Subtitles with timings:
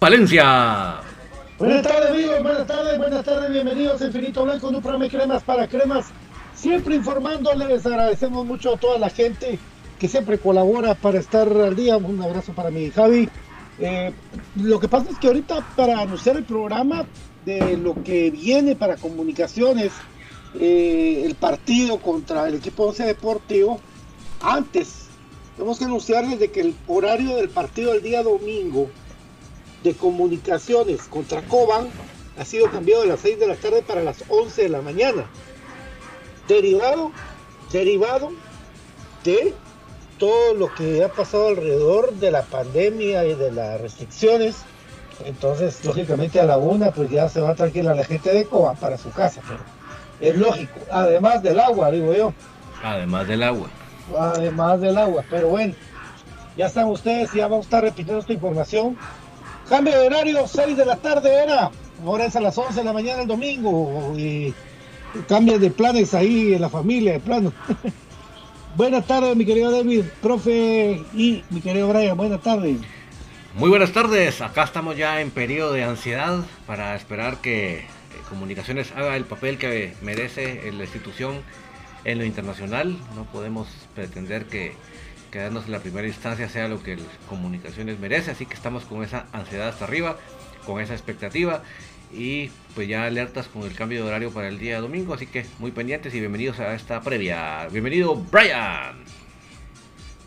[0.00, 1.00] Valencia.
[1.58, 5.42] Buenas tardes amigos, buenas tardes, buenas tardes, bienvenidos a Infinito Blanco, un programa de cremas
[5.42, 6.06] para cremas,
[6.54, 9.58] siempre informándoles, agradecemos mucho a toda la gente
[9.98, 13.28] que siempre colabora para estar al día, un abrazo para mi Javi.
[13.78, 14.12] Eh,
[14.56, 17.06] lo que pasa es que ahorita para anunciar el programa
[17.46, 19.92] de lo que viene para comunicaciones,
[20.60, 23.80] eh, el partido contra el equipo 11 Deportivo,
[24.42, 25.06] antes
[25.56, 28.90] tenemos que anunciarles de que el horario del partido el día domingo
[29.86, 31.88] de comunicaciones contra Coban
[32.38, 35.26] ha sido cambiado de las 6 de la tarde para las 11 de la mañana.
[36.48, 37.12] Derivado,
[37.72, 38.32] derivado
[39.22, 39.54] de
[40.18, 44.56] todo lo que ha pasado alrededor de la pandemia y de las restricciones
[45.24, 48.98] Entonces, lógicamente a la una, pues ya se va tranquila la gente de Coa para
[48.98, 49.60] su casa, pero
[50.20, 50.80] es lógico.
[50.90, 52.34] Además del agua, digo yo.
[52.82, 53.68] Además del agua.
[54.18, 55.74] Además del agua, pero bueno,
[56.56, 58.96] ya están ustedes, ya vamos a estar repitiendo esta información.
[59.68, 61.70] Cambio de horario, 6 de la tarde era,
[62.04, 64.54] ahora es a las 11 de la mañana el domingo, y
[65.28, 67.52] cambias de planes ahí en la familia, de plano.
[68.76, 72.76] buenas tardes, mi querido David, profe, y mi querido Brian, buenas tardes.
[73.56, 77.86] Muy buenas tardes, acá estamos ya en periodo de ansiedad para esperar que eh,
[78.28, 81.42] Comunicaciones haga el papel que merece la institución
[82.04, 82.96] en lo internacional.
[83.16, 83.66] No podemos
[83.96, 84.74] pretender que
[85.30, 89.26] quedarnos en la primera instancia sea lo que Comunicaciones merece, así que estamos con esa
[89.32, 90.16] ansiedad hasta arriba,
[90.64, 91.62] con esa expectativa
[92.12, 95.46] y pues ya alertas con el cambio de horario para el día domingo, así que
[95.58, 97.68] muy pendientes y bienvenidos a esta previa.
[97.70, 99.04] Bienvenido Brian.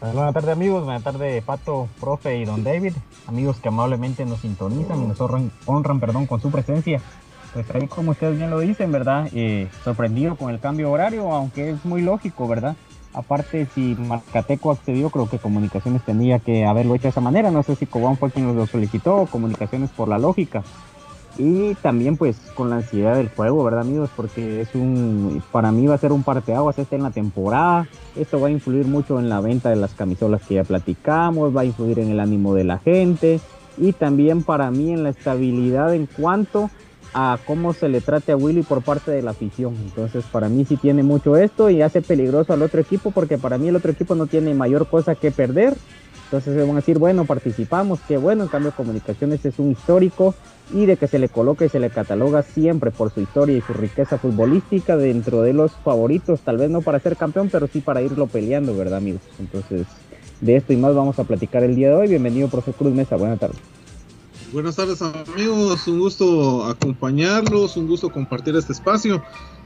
[0.01, 2.93] Buenas tardes amigos, buenas tardes Pato, profe y don David,
[3.27, 7.01] amigos que amablemente nos sintonizan y nos honran, honran perdón, con su presencia.
[7.53, 9.27] Pues ahí como ustedes bien lo dicen, ¿verdad?
[9.33, 12.75] Eh, sorprendido con el cambio de horario, aunque es muy lógico, ¿verdad?
[13.13, 17.51] Aparte, si Marcateco accedió, creo que Comunicaciones tenía que haberlo hecho de esa manera.
[17.51, 20.63] No sé si Cobán fue quien lo solicitó Comunicaciones por la lógica.
[21.38, 24.09] Y también pues con la ansiedad del juego, ¿verdad amigos?
[24.15, 27.88] Porque es un, para mí va a ser un parteaguas este en la temporada.
[28.15, 31.61] Esto va a influir mucho en la venta de las camisolas que ya platicamos, va
[31.61, 33.39] a influir en el ánimo de la gente
[33.77, 36.69] y también para mí en la estabilidad en cuanto
[37.13, 39.75] a cómo se le trate a Willy por parte de la afición.
[39.83, 43.57] Entonces para mí sí tiene mucho esto y hace peligroso al otro equipo porque para
[43.57, 45.75] mí el otro equipo no tiene mayor cosa que perder.
[46.25, 50.35] Entonces se van a decir, bueno, participamos, qué bueno, en cambio comunicaciones es un histórico
[50.71, 53.61] y de que se le coloca y se le cataloga siempre por su historia y
[53.61, 57.81] su riqueza futbolística dentro de los favoritos, tal vez no para ser campeón, pero sí
[57.81, 59.21] para irlo peleando, ¿verdad, amigos?
[59.39, 59.88] Entonces,
[60.41, 62.07] de esto y más vamos a platicar el día de hoy.
[62.07, 63.78] Bienvenido, profe Cruz Mesa, buenas tardes.
[64.51, 69.23] Buenas tardes, amigos, un gusto acompañarlos, un gusto compartir este espacio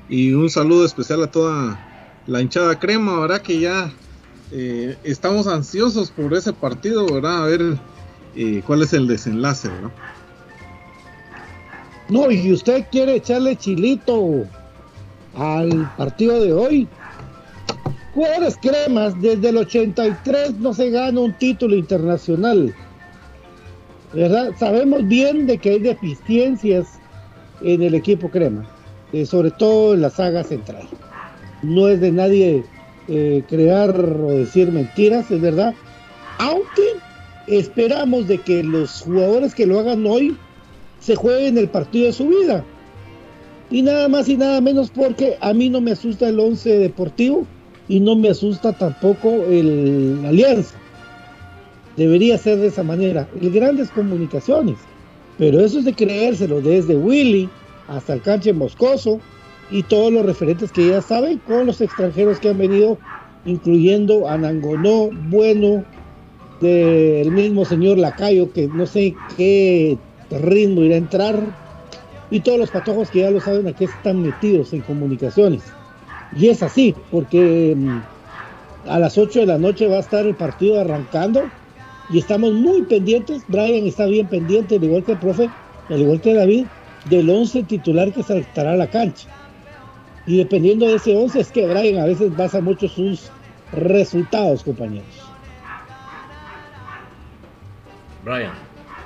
[0.10, 1.80] y un saludo especial a toda
[2.28, 3.42] la hinchada crema, ¿verdad?
[3.42, 3.94] Que ya
[4.52, 7.44] eh, estamos ansiosos por ese partido, ¿verdad?
[7.44, 7.78] A ver
[8.36, 9.92] eh, cuál es el desenlace, ¿verdad?
[12.10, 14.46] No, y usted quiere echarle chilito
[15.34, 16.88] al partido de hoy.
[18.14, 22.76] Jugadores cremas, desde el 83 no se gana un título internacional.
[24.14, 24.52] ¿Verdad?
[24.60, 26.88] Sabemos bien de que hay deficiencias
[27.62, 28.70] en el equipo crema,
[29.12, 30.88] eh, sobre todo en la saga central.
[31.64, 32.64] No es de nadie
[33.08, 35.74] eh, crear o decir mentiras, es verdad.
[36.38, 36.84] Aunque
[37.48, 40.38] esperamos de que los jugadores que lo hagan hoy
[41.00, 42.64] se juegue en el partido de su vida.
[43.72, 47.48] Y nada más y nada menos porque a mí no me asusta el 11 deportivo
[47.88, 50.76] y no me asusta tampoco el Alianza.
[51.98, 53.28] Debería ser de esa manera.
[53.40, 54.78] El grandes comunicaciones.
[55.38, 57.50] Pero eso es de creérselo desde Willy
[57.88, 59.20] hasta el canche Moscoso
[59.72, 62.98] y todos los referentes que ya saben con los extranjeros que han venido,
[63.46, 65.84] incluyendo a Nangonó, Bueno,
[66.62, 69.98] del mismo señor Lacayo, que no sé qué
[70.30, 71.40] ritmo irá a entrar.
[72.30, 75.62] Y todos los patojos que ya lo saben aquí están metidos en comunicaciones.
[76.36, 78.02] Y es así, porque mm,
[78.90, 81.44] a las 8 de la noche va a estar el partido arrancando
[82.10, 83.44] y estamos muy pendientes.
[83.48, 85.50] Brian está bien pendiente, al igual que el profe,
[85.90, 86.66] al igual que David,
[87.06, 89.28] del 11 titular que saltará a la cancha.
[90.26, 93.30] Y dependiendo de ese 11 es que Brian a veces basa mucho sus
[93.72, 95.06] resultados, compañeros.
[98.24, 98.52] Brian.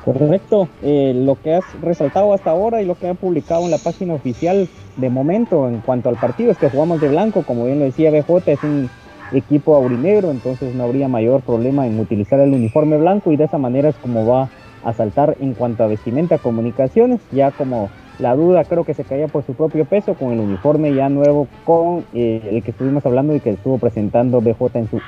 [0.05, 3.77] Correcto, eh, lo que has resaltado hasta ahora y lo que ha publicado en la
[3.77, 7.79] página oficial de momento en cuanto al partido es que jugamos de blanco, como bien
[7.79, 8.89] lo decía BJ, es un
[9.31, 13.57] equipo aurinegro, entonces no habría mayor problema en utilizar el uniforme blanco y de esa
[13.57, 14.49] manera es como va
[14.83, 19.27] a saltar en cuanto a vestimenta, comunicaciones, ya como la duda creo que se caía
[19.27, 23.35] por su propio peso con el uniforme ya nuevo con eh, el que estuvimos hablando
[23.35, 25.01] y que estuvo presentando BJ en su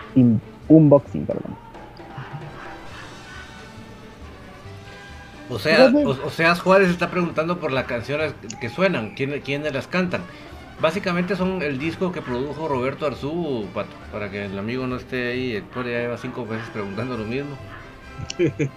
[0.68, 1.56] unboxing, perdón.
[5.50, 9.88] O sea, o, sea, Juárez está preguntando por las canciones que suenan, ¿quién, quiénes las
[9.88, 10.22] cantan.
[10.82, 13.66] Básicamente son el disco que produjo Roberto Arzú,
[14.12, 17.52] para que el amigo no esté ahí, el ya lleva cinco veces preguntando lo mismo.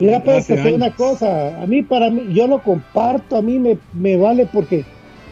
[0.00, 3.78] Mira, pues, que una cosa, a mí, para mí, yo lo comparto, a mí me,
[3.92, 4.84] me vale porque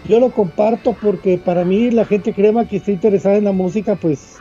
[0.06, 3.96] yo lo comparto porque para mí la gente crema que está interesada en la música,
[3.96, 4.36] pues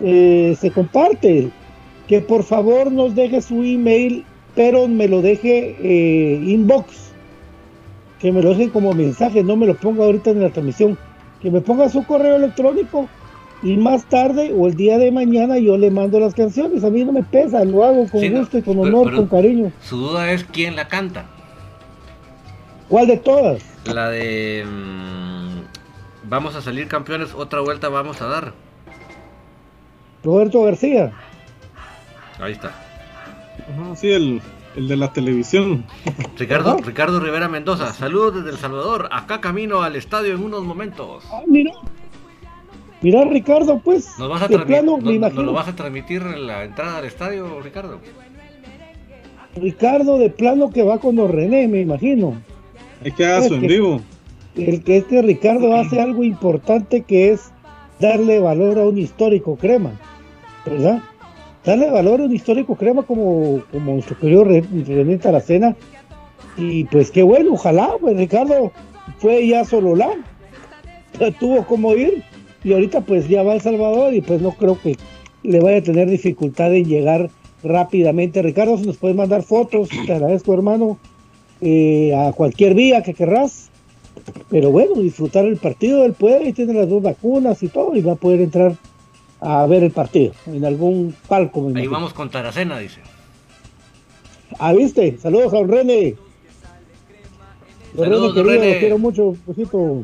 [0.00, 1.50] eh, se comparte.
[2.08, 7.09] Que por favor nos deje su email pero me lo deje eh, inbox,
[8.20, 10.98] que me lo deje como mensaje, no me lo ponga ahorita en la transmisión,
[11.40, 13.08] que me ponga su correo electrónico
[13.62, 16.84] y más tarde o el día de mañana yo le mando las canciones.
[16.84, 19.72] A mí no me pesa, lo hago con gusto y con honor, con cariño.
[19.82, 21.26] Su duda es quién la canta.
[22.88, 23.62] ¿Cuál de todas?
[23.84, 25.30] La de mm,
[26.30, 28.52] Vamos a salir campeones, otra vuelta vamos a dar.
[30.22, 31.12] Roberto García.
[32.38, 32.72] Ahí está.
[33.96, 34.40] sí, el,
[34.76, 35.84] de la televisión.
[36.36, 41.24] Ricardo, Ricardo Rivera Mendoza, saludos desde El Salvador, acá camino al estadio en unos momentos.
[41.30, 41.72] Ah, mira,
[43.02, 44.18] Mira, Ricardo, pues.
[44.18, 47.98] ¿Nos, vas a lo vas a transmitir en la entrada al estadio, Ricardo?
[49.56, 52.40] Ricardo, de plano que va con los René, me imagino.
[53.02, 54.00] Es que haga en vivo.
[54.54, 57.50] El que este Ricardo hace algo importante que es
[58.00, 59.92] darle valor a un histórico crema,
[60.66, 61.02] ¿verdad?
[61.64, 65.76] Darle valor a un histórico crema como, como nuestro querido René Taracena.
[66.56, 68.72] Y pues qué bueno, ojalá, pues Ricardo
[69.18, 70.14] fue ya solo la
[71.38, 72.22] tuvo como ir
[72.64, 74.96] y ahorita pues ya va El Salvador y pues no creo que
[75.42, 77.30] le vaya a tener dificultad en llegar
[77.62, 78.42] rápidamente.
[78.42, 80.98] Ricardo, si nos puedes mandar fotos, te agradezco hermano,
[81.60, 83.68] eh, a cualquier vía que querrás.
[84.50, 88.02] Pero bueno, disfrutar el partido, él puede y tiene las dos vacunas y todo y
[88.02, 88.76] va a poder entrar
[89.40, 91.70] a ver el partido en algún palco.
[91.74, 93.00] Ahí vamos con Taracena, dice.
[94.58, 96.16] Ah, viste, saludos a don René.
[97.96, 99.34] Saludos, René, quiero mucho,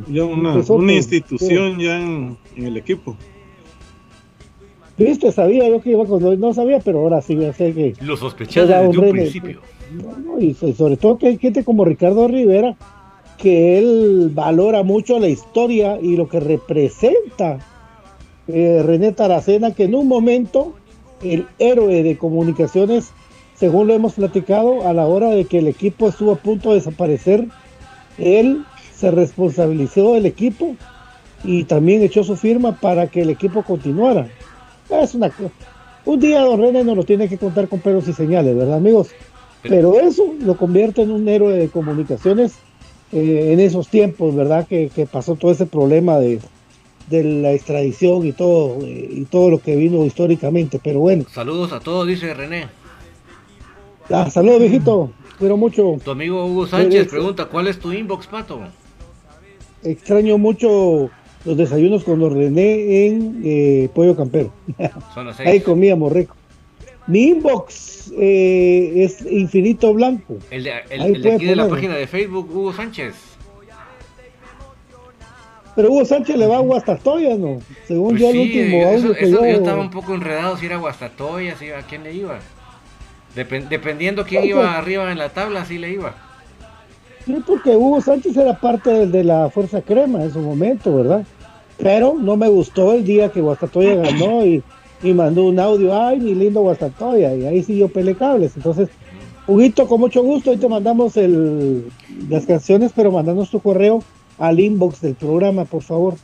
[0.08, 3.16] Ya una, institución ya en, el equipo.
[4.98, 7.94] Viste, sabía yo que iba con no sabía, pero ahora sí ya sé que.
[8.00, 9.60] Lo sospechaba desde un principio.
[10.40, 12.76] y sobre todo que hay gente como Ricardo Rivera,
[13.38, 17.58] que él valora mucho la historia y lo que representa
[18.48, 20.74] eh, René Taracena, que en un momento
[21.22, 23.10] el héroe de comunicaciones,
[23.54, 26.76] según lo hemos platicado, a la hora de que el equipo estuvo a punto de
[26.76, 27.46] desaparecer,
[28.18, 30.76] él se responsabilizó del equipo
[31.44, 34.28] y también echó su firma para que el equipo continuara.
[34.88, 35.16] Es
[36.04, 39.08] un día Don René nos lo tiene que contar con pelos y señales, ¿verdad, amigos?
[39.62, 42.54] Pero eso lo convierte en un héroe de comunicaciones
[43.12, 44.66] eh, en esos tiempos, ¿verdad?
[44.68, 46.38] Que, pasó todo ese problema de,
[47.10, 50.80] la extradición y todo eh, y todo lo que vino históricamente.
[50.82, 51.24] Pero bueno.
[51.30, 52.68] Saludos a todos, dice René.
[54.10, 55.98] Ah, saludos, viejito pero mucho.
[56.04, 58.60] Tu amigo Hugo Sánchez pregunta, ¿cuál es tu inbox, Pato?
[59.82, 61.10] Extraño mucho
[61.44, 64.52] los desayunos con los René en eh, Pollo Campero.
[65.14, 66.34] Son Ahí comíamos rico.
[67.06, 70.38] Mi inbox eh, es Infinito Blanco.
[70.50, 73.14] El de, aquí de la página de Facebook, Hugo Sánchez.
[75.76, 77.60] Pero Hugo Sánchez le va a Guastatoya, ¿no?
[77.86, 79.40] Según pues yo el último audio que yo...
[79.40, 79.44] yo...
[79.44, 82.40] estaba un poco enredado si era Guastatoya, si a quién le iba
[83.44, 86.14] dependiendo quién iba arriba en la tabla, así le iba.
[87.24, 91.24] Sí, porque Hugo Sánchez era parte de, la Fuerza Crema en su momento, ¿verdad?
[91.78, 94.62] Pero no me gustó el día que Guastatoya ganó y,
[95.02, 98.56] mandó un audio, ay, mi lindo Guastatoya, y ahí sí yo cables.
[98.56, 98.88] Entonces,
[99.46, 101.86] Huguito, con mucho gusto, hoy te mandamos el,
[102.28, 104.02] las canciones, pero mandanos tu correo
[104.38, 106.16] al inbox del programa, por favor.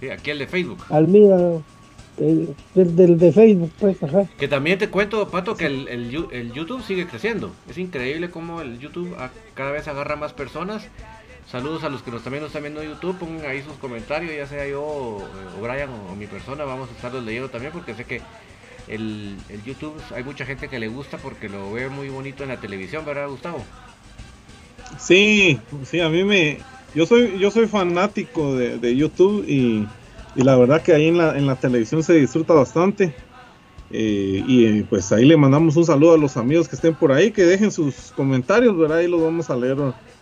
[0.00, 0.84] Sí, aquí el de Facebook.
[0.90, 1.62] Al mío,
[2.16, 3.98] del, de Facebook, pues,
[4.38, 7.52] Que también te cuento, Pato, que el, el, YouTube sigue creciendo.
[7.68, 9.14] Es increíble cómo el YouTube
[9.54, 10.88] cada vez agarra más personas.
[11.50, 14.34] Saludos a los que nos, también nos están viendo en YouTube, pongan ahí sus comentarios,
[14.34, 15.28] ya sea yo o,
[15.60, 18.22] Brian o, mi persona, vamos a estarlos leyendo también porque sé que
[18.88, 22.48] el, el, YouTube hay mucha gente que le gusta porque lo ve muy bonito en
[22.48, 23.62] la televisión, ¿verdad, Gustavo?
[24.98, 26.58] Sí, sí, a mí me...
[26.94, 29.86] Yo soy, yo soy fanático de, de YouTube y
[30.36, 33.14] y la verdad que ahí en la, en la televisión se disfruta bastante.
[33.90, 37.12] Eh, y eh, pues ahí le mandamos un saludo a los amigos que estén por
[37.12, 38.98] ahí, que dejen sus comentarios, ¿verdad?
[38.98, 39.76] Ahí los vamos a leer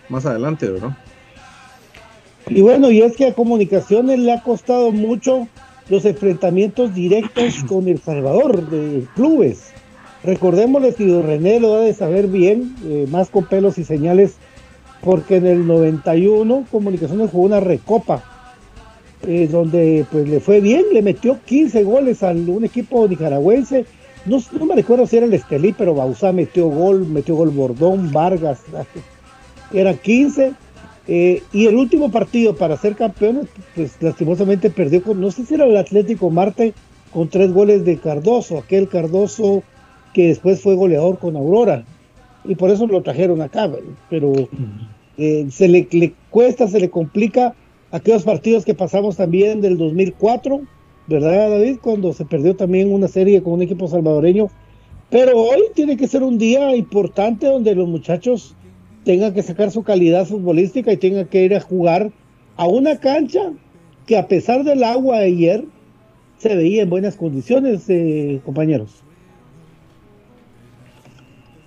[0.08, 0.96] más adelante, ¿verdad?
[2.48, 5.48] Y bueno, y es que a comunicaciones le ha costado mucho
[5.88, 9.70] los enfrentamientos directos con El Salvador de clubes.
[10.24, 14.36] Recordémosle que René lo ha de saber bien, eh, más con pelos y señales,
[15.02, 18.22] porque en el 91 Comunicaciones jugó una recopa
[19.26, 23.84] eh, donde pues le fue bien, le metió 15 goles a un equipo nicaragüense.
[24.24, 28.62] No, me recuerdo si era el Estelí, pero Bausá metió gol, metió gol Bordón, Vargas,
[29.72, 30.52] eran 15.
[31.08, 35.54] Eh, y el último partido para ser campeones, pues lastimosamente perdió con, no sé si
[35.54, 36.74] era el Atlético Marte,
[37.12, 39.62] con tres goles de Cardoso, aquel Cardoso
[40.14, 41.84] que después fue goleador con Aurora.
[42.44, 43.70] Y por eso lo trajeron acá,
[44.10, 44.32] pero
[45.16, 47.54] eh, se le, le cuesta, se le complica
[47.90, 50.62] aquellos partidos que pasamos también del 2004,
[51.06, 51.78] ¿verdad, David?
[51.80, 54.48] Cuando se perdió también una serie con un equipo salvadoreño.
[55.10, 58.56] Pero hoy tiene que ser un día importante donde los muchachos
[59.04, 62.10] tengan que sacar su calidad futbolística y tengan que ir a jugar
[62.56, 63.52] a una cancha
[64.06, 65.64] que a pesar del agua de ayer
[66.38, 69.02] se veía en buenas condiciones, eh, compañeros.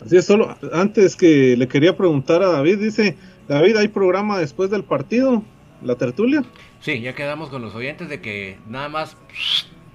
[0.05, 4.69] Así es, solo antes que le quería preguntar a David, dice, David, ¿hay programa después
[4.69, 5.43] del partido?
[5.83, 6.43] ¿La tertulia?
[6.79, 9.17] Sí, ya quedamos con los oyentes de que nada más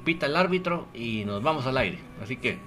[0.04, 1.98] pita el árbitro y nos vamos al aire.
[2.22, 2.58] Así que...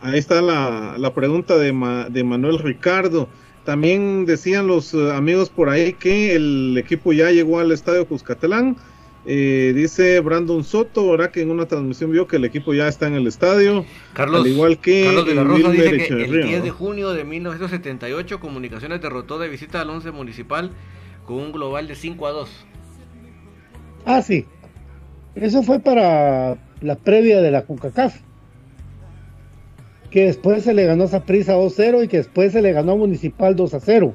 [0.00, 1.72] Ahí está la, la pregunta de,
[2.10, 3.28] de Manuel Ricardo.
[3.64, 8.76] También decían los eh, amigos por ahí que el equipo ya llegó al estadio Cuscatlán.
[9.24, 13.06] Eh, dice Brandon Soto, ahora que en una transmisión vio que el equipo ya está
[13.06, 13.84] en el estadio.
[14.14, 17.24] Carlos, al igual que Carlos de la Rosa dice que el 10 de junio de
[17.24, 20.72] 1978 Comunicaciones derrotó de visita al 11 municipal
[21.24, 22.50] con un global de 5 a 2.
[24.04, 24.44] Ah, sí.
[25.36, 28.16] Eso fue para la previa de la CONCACAF.
[30.10, 32.96] Que después se le ganó a Prisa 2-0 y que después se le ganó a
[32.96, 34.12] Municipal 2-0.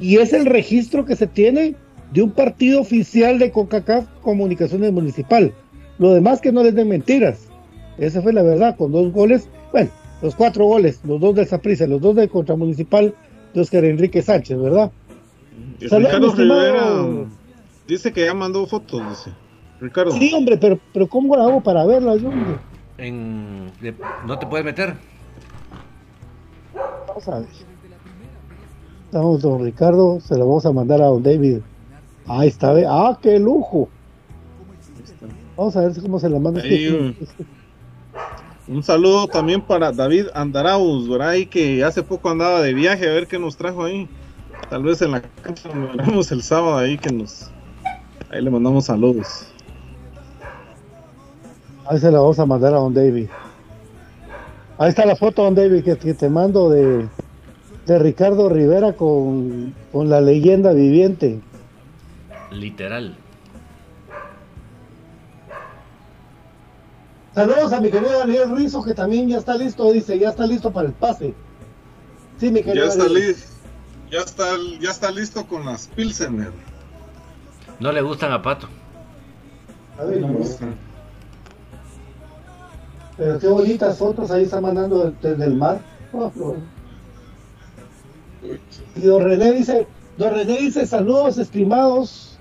[0.00, 1.76] Y es el registro que se tiene
[2.12, 5.52] de un partido oficial de CONCACAF Comunicaciones Municipal.
[5.98, 7.48] Lo demás que no les den mentiras.
[7.98, 9.90] Esa fue la verdad, con dos goles, bueno,
[10.22, 13.14] los cuatro goles, los dos de Saprissa, los dos de contra Municipal
[13.54, 14.90] de Oscar Enrique Sánchez, ¿verdad?
[15.88, 17.04] Saludos, Rivera
[17.86, 19.30] dice que ya mandó fotos, dice.
[19.80, 20.12] Ricardo.
[20.12, 22.56] Sí, hombre, pero, pero ¿cómo hago para verlas, hombre?
[22.98, 23.66] En,
[24.26, 24.94] ¿No te puedes meter?
[27.08, 27.48] Vamos a ver.
[29.06, 31.58] Estamos, don Ricardo, se lo vamos a mandar a don David.
[32.26, 33.88] Ahí está, ah, qué lujo.
[35.56, 36.62] Vamos a ver cómo se la manda.
[36.62, 37.16] un,
[38.68, 41.34] un, saludo también para David Andarauz, ¿verdad?
[41.34, 44.08] Y que hace poco andaba de viaje, a ver qué nos trajo ahí.
[44.70, 47.50] Tal vez en la cancha nos veremos el sábado ahí que nos...
[48.30, 49.46] Ahí le mandamos saludos.
[51.86, 53.28] Ahí se la vamos a mandar a don David.
[54.78, 57.06] Ahí está la foto, don David, que, que te mando de,
[57.86, 61.40] de Ricardo Rivera con, con la leyenda viviente.
[62.52, 63.16] Literal.
[67.34, 70.70] Saludos a mi querido Daniel Rizo, que también ya está listo, dice, ya está listo
[70.70, 71.34] para el pase.
[72.38, 72.84] Sí, mi querido.
[72.84, 73.52] Ya está, listo
[74.12, 74.44] ya está,
[74.78, 76.52] ya está listo con las Pilsener.
[77.80, 78.68] No le gustan a Pato.
[79.98, 80.74] A ver, no me gustan.
[83.16, 85.80] Pero qué bonitas fotos ahí está mandando desde el mar.
[86.12, 86.30] Oh,
[88.96, 89.86] y don René dice,
[90.18, 92.31] don René dice, saludos estimados,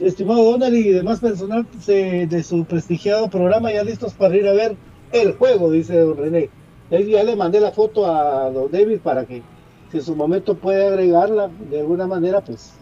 [0.00, 4.76] estimado Donald y demás personal de, su prestigiado programa, ya listos para ir a ver
[5.12, 6.50] el juego, dice don René.
[6.90, 9.42] Ya le mandé la foto a don David para que
[9.90, 12.74] si en su momento puede agregarla de alguna manera, pues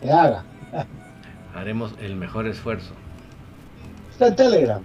[0.00, 0.44] que haga.
[1.54, 2.92] Haremos el mejor esfuerzo.
[4.10, 4.82] Está en Telegram.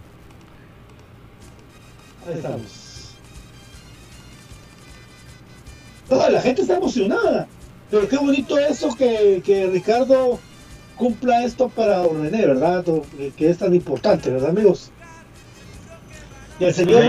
[2.27, 3.15] Ahí estamos.
[6.31, 7.47] la gente está emocionada.
[7.89, 10.39] Pero qué bonito eso que, que Ricardo
[10.99, 12.85] cumpla esto para René, ¿verdad?
[13.35, 14.91] Que es tan importante, ¿verdad, amigos?
[16.59, 17.03] Y el señor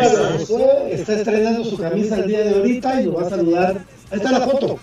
[0.90, 3.84] está estrenando su camisa el día de ahorita y lo va a saludar.
[4.10, 4.78] Ahí está la foto.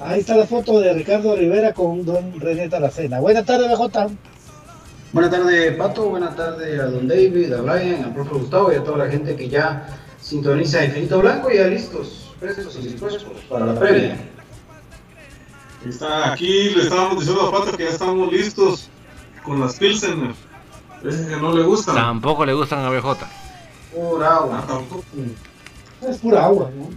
[0.00, 3.20] Ahí está la foto de Ricardo Rivera con don René Taracena.
[3.20, 4.10] Buenas tardes, BJ.
[5.12, 6.08] Buenas tardes, Pato.
[6.10, 9.36] Buenas tardes a don David, a Brian, al profe Gustavo y a toda la gente
[9.36, 9.86] que ya
[10.20, 11.50] sintoniza Infinito Blanco.
[11.50, 14.16] Ya listos, prestos y dispuestos para la previa.
[15.86, 18.88] Está aquí, le estábamos diciendo a Pato que ya estamos listos
[19.42, 20.34] con las Pilsen.
[21.02, 21.94] Parece que no le gustan.
[21.94, 23.26] Tampoco le gustan a BJ.
[23.94, 24.64] Pura agua.
[26.06, 26.90] Es pura agua, ¿no?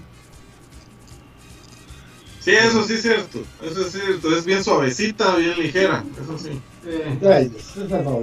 [2.39, 3.39] Sí, eso sí es cierto.
[3.61, 4.35] Eso es cierto.
[4.35, 6.03] Es bien suavecita, bien ligera.
[6.21, 6.61] Eso sí.
[6.83, 8.19] no,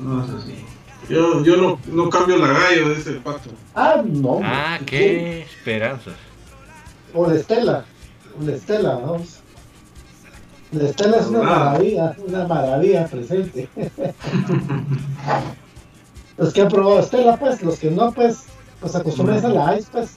[0.00, 0.64] no es así.
[1.08, 3.50] Yo, yo no, no cambio la gallo, dice el pato.
[3.74, 4.40] Ah, no.
[4.44, 6.14] Ah, qué esperanzas.
[7.12, 7.84] O la Estela.
[8.40, 9.40] La Estela, vamos.
[10.72, 13.68] La Estela es una maravilla, una maravilla presente.
[16.38, 18.44] los que han probado Estela, pues, los que no, pues,
[18.80, 20.16] pues acostumbres a la Ice, pues.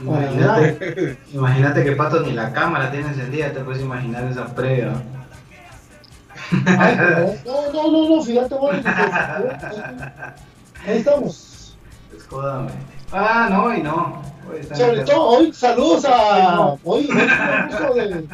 [0.00, 4.92] Imagínate, imagínate que Pato ni la cámara tiene encendida, te puedes imaginar esa previa.
[7.44, 8.82] no, no, no, no, fíjate, bueno,
[10.86, 11.76] ahí estamos.
[12.16, 12.70] Escódame.
[13.12, 14.22] Ah, no, y no.
[14.50, 16.76] Hoy Sobre todo, hoy saludos a.
[16.82, 18.26] Hoy, tuve, el gusto de,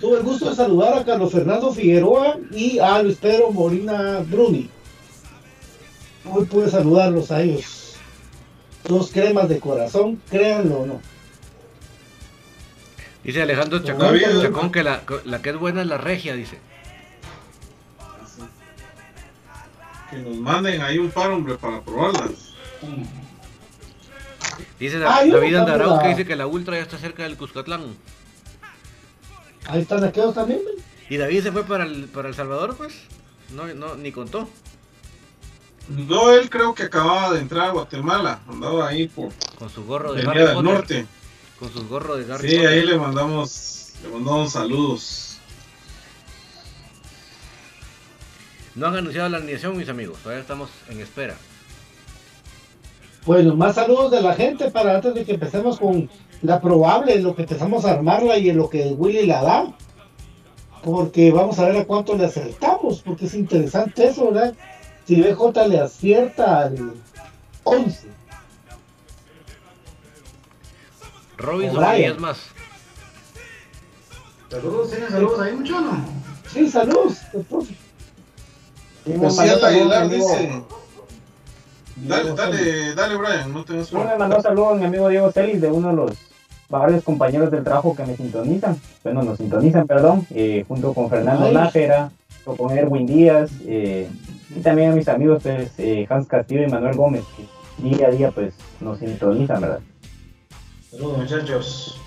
[0.00, 4.70] tuve el gusto de saludar a Carlos Fernando Figueroa y a Luis Pedro Molina Bruni.
[6.30, 7.96] Hoy pude saludarlos a ellos.
[8.84, 11.00] Dos cremas de corazón, créanlo o no.
[13.24, 16.58] Dice Alejandro Chacón, Chacón que la, la, que es buena es la regia, dice.
[20.10, 22.54] Que nos manden ahí un par, hombre, para probarlas.
[24.78, 27.96] Dice David Andarauz que dice que la Ultra ya está cerca del Cuscatlán.
[29.68, 30.60] Ahí están aquellos también,
[31.08, 32.94] ¿Y David se fue para el, para el Salvador, pues?
[33.54, 34.48] No, no, ni contó.
[35.88, 40.12] No, él creo que acababa de entrar a Guatemala, andaba ahí por Con su gorro
[40.12, 40.64] de Harry del Potter.
[40.72, 41.06] norte.
[41.60, 42.70] Con sus gorros de Harry Sí, Potter.
[42.72, 45.38] ahí le mandamos, le mandamos saludos.
[48.74, 50.18] No han anunciado la alineación, mis amigos.
[50.18, 51.36] Todavía estamos en espera.
[53.26, 56.08] Bueno, más saludos de la gente para antes de que empecemos con
[56.42, 59.74] la probable, en lo que empezamos a armarla y en lo que Willy la da.
[60.84, 64.54] Porque vamos a ver a cuánto le acertamos, porque es interesante eso, ¿verdad?
[65.04, 66.94] Si BJ le acierta al
[67.64, 68.08] 11.
[71.36, 72.38] Robinson es más.
[74.48, 76.04] Saludos, ¿tienen saludos ahí, mucho no?
[76.52, 77.18] Sí, saludos.
[77.32, 77.76] José
[79.06, 80.62] mandó saludos, mi Aguilar dice,
[81.96, 83.64] dale, dale, dale Brian, no
[84.04, 86.12] me mandó saludos mi amigo Diego Celis de uno de los
[86.68, 91.50] varios compañeros del trabajo que me sintonizan, bueno, nos sintonizan, perdón, eh, junto con Fernando.
[91.52, 92.10] Nájera,
[92.44, 94.08] junto con Erwin Díaz, eh,
[94.54, 98.10] y también a mis amigos pues, eh, Hans Castillo y Manuel Gómez, que día a
[98.10, 99.80] día pues nos sintonizan, ¿verdad?
[100.90, 102.00] Saludos, muchachos.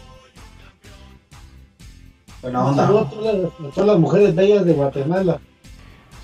[2.42, 2.86] Buena onda.
[2.86, 5.40] saludo a todas las, a todas las mujeres bellas de Guatemala.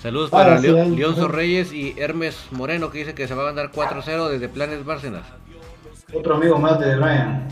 [0.02, 0.96] Saludos Ah, para sí, Leo- ahí.
[0.96, 4.84] Leonzo Reyes y Hermes Moreno que dice que se va a mandar 4-0 desde Planes
[4.84, 5.24] Bárcenas.
[6.12, 7.48] Otro amigo más de Brian.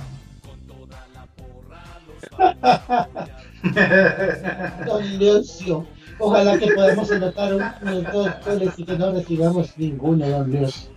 [4.87, 5.87] Don Leoncio,
[6.18, 10.90] ojalá que podamos anotar un- dos goles y que no recibamos ninguno, don Leoncio.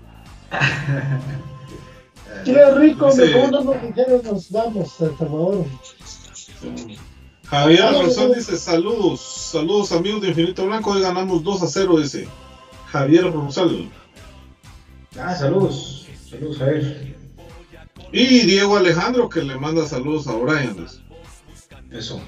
[2.46, 3.22] Qué rico, Sí.
[3.22, 5.66] mejor no nos dijeron nos vamos, El Salvador.
[7.50, 8.36] Javier Jesús.
[8.36, 12.28] dice saludos, saludos amigos de Infinito Blanco, hoy ganamos 2 a 0, dice
[12.88, 13.90] Javier Rosal.
[15.18, 16.08] Ah, saludos.
[16.30, 17.16] Saludos, Javier.
[18.12, 20.76] Y Diego Alejandro que le manda saludos a Brian.
[20.76, 21.00] dice.
[21.92, 22.22] Eso.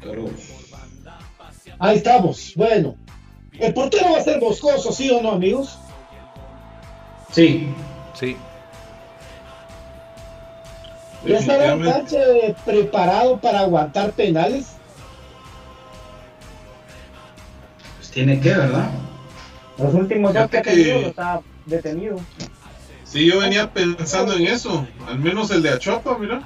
[0.00, 0.32] Saludos.
[1.78, 2.96] Ahí estamos, bueno.
[3.52, 5.78] El portero va a ser Moscoso, ¿sí o no, amigos?
[7.32, 7.68] Sí.
[8.14, 8.36] Sí.
[11.28, 14.76] ¿Ya estará el preparado para aguantar penales?
[17.98, 18.90] Pues tiene que, ¿verdad?
[19.78, 21.14] Los últimos dos que ha que-
[21.66, 22.16] detenido.
[23.04, 26.42] Sí, yo venía pensando en eso, al menos el de Achopa, mira.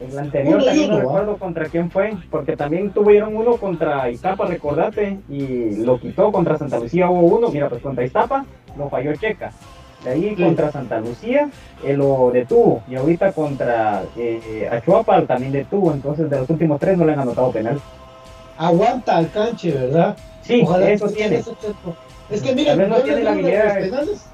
[0.00, 1.00] El anterior Uno también no ¿ah?
[1.00, 6.58] recuerdo contra quién fue, porque también tuvieron uno contra Iztapa, recordate, y lo quitó contra
[6.58, 8.44] Santa Lucía hubo uno, mira pues contra Iztapa
[8.76, 9.52] lo falló Checa.
[10.04, 11.48] De ahí contra Santa Lucía
[11.82, 16.96] él lo detuvo, y ahorita contra eh, Achuapa también detuvo, entonces de los últimos tres
[16.96, 17.80] no le han anotado penal.
[18.56, 20.16] Aguanta al canche, ¿verdad?
[20.42, 21.36] Sí, eso que tiene.
[21.36, 21.52] ese.
[22.30, 24.24] Es que vez no tiene la de los penales.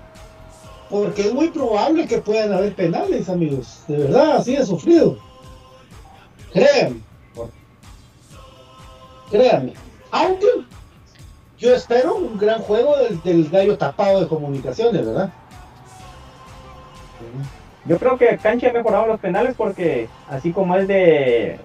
[0.88, 3.84] Porque es muy probable que puedan haber penales, amigos.
[3.86, 5.16] De verdad, así de sufrido.
[6.52, 7.00] Créanme.
[9.30, 9.72] Créanme.
[10.10, 10.46] Aunque
[11.58, 15.32] yo espero un gran juego del, del gallo tapado de comunicaciones, ¿verdad?
[17.86, 21.58] Yo creo que Cancha ha mejorado los penales porque así como es de,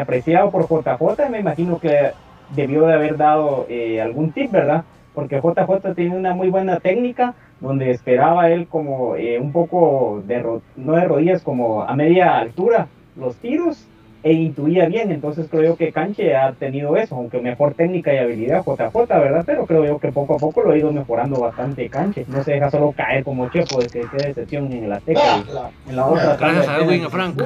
[0.00, 2.12] apreciado por JJ, me imagino que
[2.54, 4.84] debió de haber dado eh, algún tip, ¿verdad?
[5.14, 10.60] Porque JJ tiene una muy buena técnica donde esperaba él como eh, un poco de,
[10.76, 13.86] no de rodillas, como a media altura los tiros
[14.22, 18.18] e intuía bien, entonces creo yo que Canche ha tenido eso, aunque mejor técnica y
[18.18, 19.44] habilidad JJ, ¿verdad?
[19.46, 22.52] Pero creo yo que poco a poco lo ha ido mejorando bastante Canche, no se
[22.52, 25.20] deja solo caer como Chepo, de que qué decepción en el Azteca.
[25.24, 25.70] Ah, y- claro.
[25.88, 27.40] en la otra Gracias a Edwin y Frank.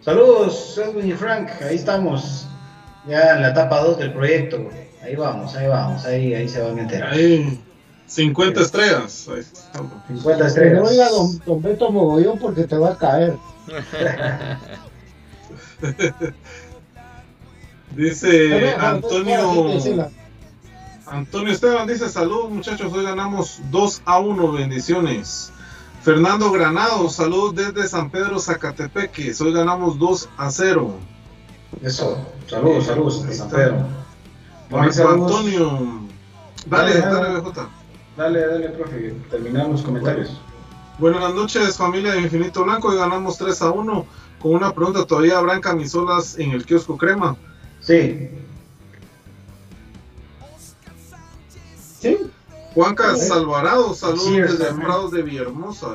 [0.00, 1.50] Saludos, Edwin y Frank.
[1.68, 2.48] Ahí estamos.
[3.06, 4.68] Ya en la etapa 2 del proyecto.
[5.02, 6.04] Ahí vamos, ahí vamos.
[6.06, 7.12] Ahí, ahí se van a enterar.
[7.12, 7.60] Ahí,
[8.06, 9.28] 50 estrellas.
[9.30, 9.92] Ahí estamos.
[10.08, 10.78] 50 Que estrellas.
[10.82, 13.34] no oiga don, don Beto Mogollón porque te va a caer.
[17.96, 19.80] Dice Antonio.
[21.06, 25.52] Antonio Esteban dice saludos muchachos, hoy ganamos 2 a 1, bendiciones.
[26.02, 30.94] Fernando Granado, saludos desde San Pedro Zacatepeque, hoy ganamos 2 a 0.
[31.82, 32.24] Eso.
[32.46, 33.24] Saludos, saludos.
[33.26, 33.50] Ahí San.
[33.50, 33.86] Pedro.
[34.70, 35.08] Marco.
[35.08, 36.00] Antonio,
[36.66, 37.42] dale, Dale, dale.
[38.16, 39.14] Dale, dale, profe.
[39.30, 40.40] Terminamos los comentarios.
[40.98, 44.06] Buenas noches familia de Infinito Blanco, hoy ganamos 3 a 1.
[44.40, 47.36] Con una pregunta, ¿todavía habrán camisolas en el kiosco crema?
[47.80, 48.30] Sí.
[52.00, 52.18] Sí,
[52.74, 53.30] Juanca Sí.
[53.32, 54.86] Alvarado, saludos Sí, desde también.
[54.86, 55.88] Prados de Villahermosa.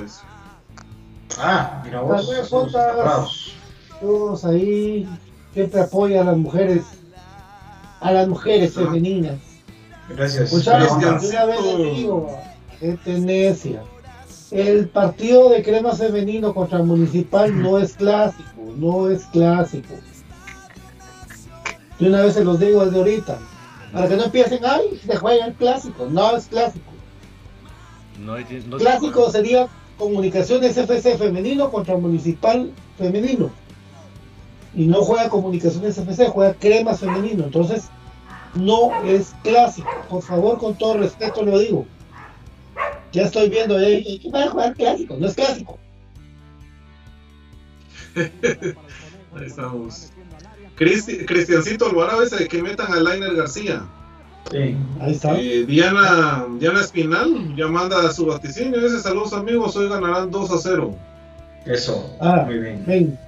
[1.40, 2.28] Ah, mira vos.
[2.28, 3.54] Tal vez saludos otras- a Prados.
[4.00, 5.10] todos ahí
[5.54, 6.84] siempre apoya a las mujeres,
[8.02, 8.86] a las mujeres Ajá.
[8.88, 9.40] femeninas.
[10.10, 10.52] Gracias.
[10.52, 11.18] Buena onda.
[11.18, 11.44] Cristian.
[11.44, 12.40] una vez les digo,
[12.80, 13.84] gente necia.
[14.52, 19.96] El partido de crema femenino contra Municipal no es clásico, no es clásico.
[22.00, 23.38] De una vez se los digo desde ahorita.
[23.94, 26.08] Para que no empiecen, ay, se juega el clásico.
[26.10, 26.92] No es clásico.
[28.20, 33.50] No, es- no- Clásico sería Comunicaciones FC femenino contra Municipal femenino.
[34.76, 37.46] Y no juega Comunicaciones FC, juega Cremas femenino.
[37.46, 37.86] Entonces,
[38.56, 39.88] no es clásico.
[40.10, 41.86] Por favor, con todo respeto lo digo.
[43.12, 45.15] Ya estoy viendo, eh, ¿qué va a jugar clásico?
[45.18, 45.78] No es clásico.
[48.15, 50.12] Ahí estamos.
[50.78, 53.86] Cristi- Cristiancito Alvarado ese que metan a Lainer García.
[54.52, 54.76] Sí.
[55.00, 55.39] Ahí está.
[55.39, 58.80] Eh, Diana, Diana Espinal ya manda su vaticinio.
[58.82, 60.96] Dice saludos amigos, hoy ganarán 2 a 0.
[61.65, 62.15] Eso.
[62.20, 62.84] Ah, Muy bien.
[62.86, 63.20] ven.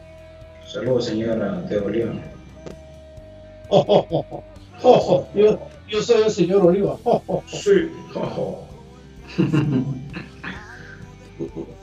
[0.72, 2.12] Saludos, señora de Oliva.
[3.70, 4.44] Oh, oh, oh, oh,
[4.84, 6.98] oh, oh, Yo, yo soy el señor Oliva.
[7.04, 7.44] Oh, oh, oh.
[7.48, 7.90] Sí.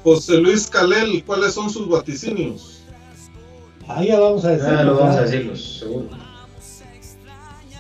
[0.02, 2.80] José Luis Calel, ¿cuáles son sus vaticinios?
[3.87, 4.70] Ahí ya vamos a decir.
[4.70, 6.09] Ya lo vamos a decirlos, seguro.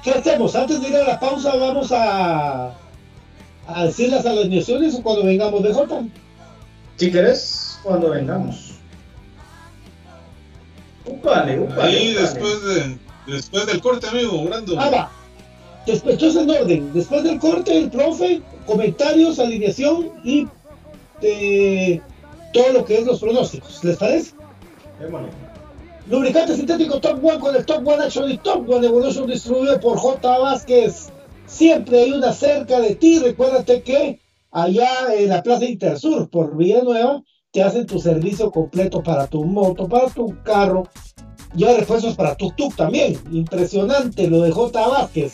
[0.02, 0.54] ¿Qué hacemos?
[0.54, 2.74] Antes de ir a la pausa, vamos a,
[3.66, 6.02] a decir las alineaciones o cuando vengamos de Jota.
[6.96, 8.74] Si querés, cuando vengamos.
[11.06, 11.82] Upale, upale.
[11.82, 12.20] Ahí upale.
[12.20, 14.78] después de después del corte, amigo, Brando.
[14.78, 15.10] Ah,
[15.86, 16.92] Después en orden.
[16.94, 20.46] Después del corte, el profe, comentarios, alineación y
[21.20, 22.00] eh,
[22.52, 23.84] todo lo que es los pronósticos.
[23.84, 24.32] ¿Les parece?
[24.98, 25.28] Démosle.
[26.06, 29.96] Lubricante sintético Top One con el Top One Action y Top One Evolution distribuido por
[29.96, 30.38] J.
[30.38, 31.08] Vázquez.
[31.46, 33.18] Siempre hay una cerca de ti.
[33.18, 34.20] Recuérdate que
[34.50, 39.88] allá en la Plaza Intersur por Villanueva te hacen tu servicio completo para tu moto,
[39.88, 40.88] para tu carro.
[41.56, 43.18] Y hay refuerzos para tu tuk también.
[43.32, 44.86] Impresionante lo de J.
[44.86, 45.32] Vázquez.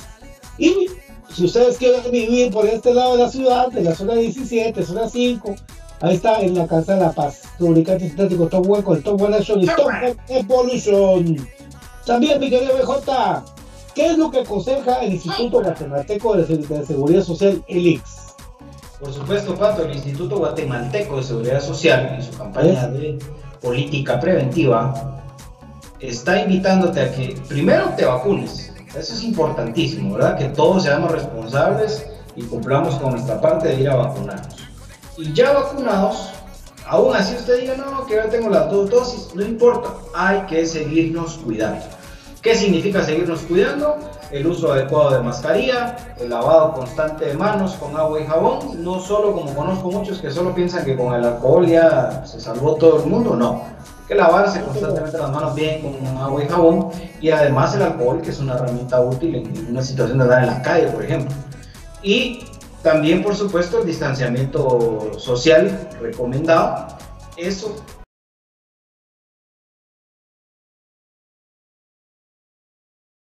[0.61, 0.89] Y
[1.35, 5.09] si ustedes quieren vivir por este lado de la ciudad, de la zona 17, zona
[5.09, 5.55] 5,
[6.03, 7.43] ahí está en la Casa de la Paz.
[7.59, 11.49] Lubricante sintético Top One con el Top One Action y Top One Evolution.
[12.05, 13.43] También, mi querido BJ,
[13.95, 18.03] ¿qué es lo que aconseja el Instituto Guatemalteco de, de Seguridad Social, el IX?
[19.01, 23.19] Por supuesto, Pato, el Instituto Guatemalteco de Seguridad Social, en su campaña de
[23.63, 25.23] política preventiva,
[26.01, 28.70] está invitándote a que primero te vacunes.
[28.95, 30.37] Eso es importantísimo, ¿verdad?
[30.37, 34.57] Que todos seamos responsables y cumplamos con nuestra parte de ir a vacunarnos.
[35.17, 36.31] Y ya vacunados,
[36.87, 40.67] aún así usted diga, no, que ya tengo las dos dosis, no importa, hay que
[40.67, 41.85] seguirnos cuidando.
[42.43, 43.99] ¿Qué significa seguirnos cuidando?
[44.31, 48.99] El uso adecuado de mascarilla, el lavado constante de manos con agua y jabón, no
[48.99, 53.03] solo como conozco muchos que solo piensan que con el alcohol ya se salvó todo
[53.03, 53.63] el mundo, no.
[54.11, 58.31] Que lavarse constantemente las manos bien con agua y jabón y además el alcohol que
[58.31, 61.33] es una herramienta útil en una situación de andar en la calle, por ejemplo.
[62.03, 62.45] Y
[62.83, 66.89] también, por supuesto, el distanciamiento social recomendado.
[67.37, 67.77] Eso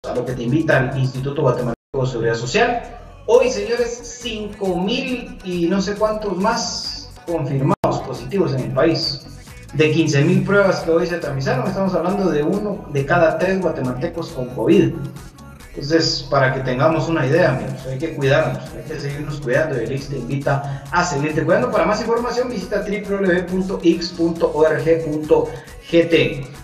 [0.09, 2.99] a lo que te invita el Instituto Guatemalteco de Seguridad Social.
[3.27, 9.27] Hoy, señores, 5.000 y no sé cuántos más confirmados positivos en el país.
[9.73, 14.31] De 15.000 pruebas que hoy se realizaron, estamos hablando de uno de cada tres guatemaltecos
[14.31, 14.93] con COVID.
[15.69, 19.85] Entonces, para que tengamos una idea, amigos, hay que cuidarnos, hay que seguirnos cuidando y
[19.85, 21.71] el IX te invita a seguirte cuidando.
[21.71, 23.61] Para más información, visita www.x.org.gt.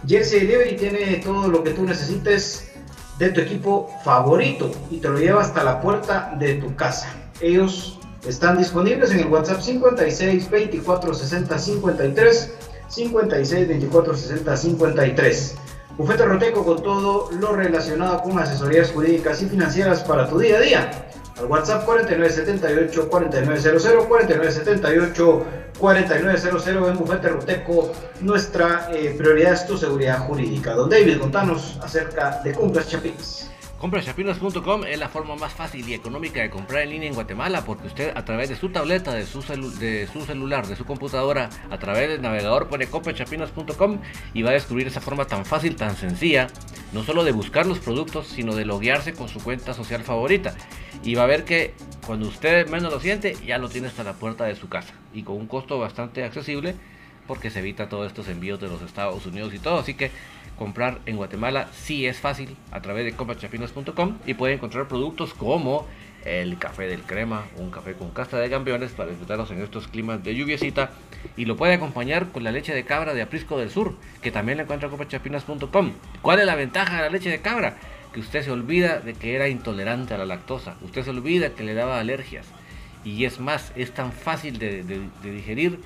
[0.08, 2.72] Jersey Delivery tiene todo lo que tú necesites
[3.18, 7.08] de tu equipo favorito y te lo lleva hasta la puerta de tu casa.
[7.40, 12.54] Ellos están disponibles en el WhatsApp 56 24 60 53
[12.88, 15.56] 56 24 60 53.
[15.96, 20.60] Bufete Roteco con todo lo relacionado con asesorías jurídicas y financieras para tu día a
[20.60, 21.08] día.
[21.38, 25.46] Al WhatsApp 4978 4900 4978
[25.78, 27.92] 4900 en Bufete Roteco.
[28.20, 30.74] Nuestra eh, prioridad es tu seguridad jurídica.
[30.74, 33.50] Don David, contanos acerca de Compras Chapines.
[33.78, 37.88] Comprachapinas.com es la forma más fácil y económica de comprar en línea en Guatemala porque
[37.88, 42.22] usted a través de su tableta, de su, celular, de su computadora, a través del
[42.22, 43.98] navegador pone comprachapinas.com
[44.32, 46.46] y va a descubrir esa forma tan fácil, tan sencilla,
[46.94, 50.54] no solo de buscar los productos, sino de loguearse con su cuenta social favorita.
[51.02, 51.74] Y va a ver que
[52.06, 55.22] cuando usted menos lo siente, ya lo tiene hasta la puerta de su casa y
[55.22, 56.76] con un costo bastante accesible
[57.26, 59.78] porque se evita todos estos envíos de los Estados Unidos y todo.
[59.78, 60.10] Así que
[60.56, 65.86] comprar en Guatemala sí es fácil a través de comprachapinas.com y puede encontrar productos como
[66.24, 70.24] el café del crema, un café con casta de campeones para disfrutarlos en estos climas
[70.24, 70.90] de lluviecita
[71.36, 74.58] y lo puede acompañar con la leche de cabra de Aprisco del Sur, que también
[74.58, 75.92] la encuentra en comprachapinas.com.
[76.22, 77.76] ¿Cuál es la ventaja de la leche de cabra?
[78.12, 81.62] Que usted se olvida de que era intolerante a la lactosa, usted se olvida que
[81.62, 82.46] le daba alergias
[83.04, 84.82] y es más, es tan fácil de
[85.22, 85.78] digerir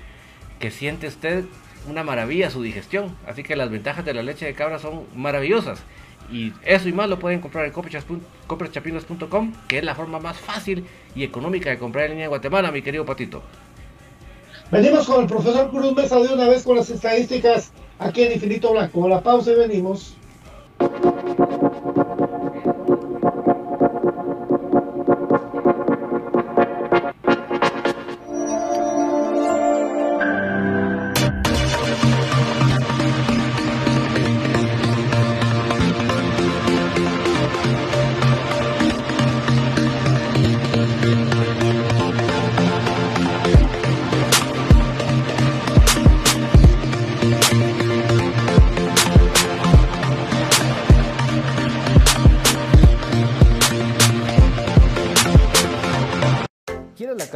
[0.60, 1.44] que siente usted
[1.88, 3.16] una maravilla su digestión.
[3.26, 5.82] Así que las ventajas de la leche de cabra son maravillosas.
[6.30, 10.86] Y eso y más lo pueden comprar en coprechapinos.com, que es la forma más fácil
[11.16, 13.42] y económica de comprar en línea en Guatemala, mi querido Patito.
[14.70, 18.70] Venimos con el profesor Cruz Mesa de una vez con las estadísticas aquí en Infinito
[18.70, 19.08] Blanco.
[19.08, 20.16] La pausa y venimos.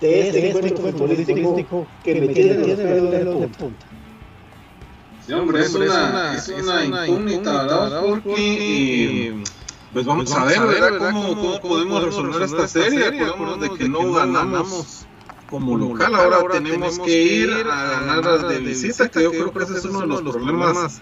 [0.00, 3.86] de ese encuentro futbolístico que me tiene los pelos de punta.
[5.26, 8.02] Sí, hombre, es una, es una incógnita, ¿verdad?
[8.02, 9.42] Porque
[9.92, 10.98] pues vamos a ver, ¿verdad?
[10.98, 13.10] ¿Cómo, cómo podemos resolver esta serie?
[13.10, 15.06] De que no ganamos
[15.48, 19.78] como local, ahora tenemos que ir a ganar de visita, que yo creo que ese
[19.78, 21.00] es uno de los problemas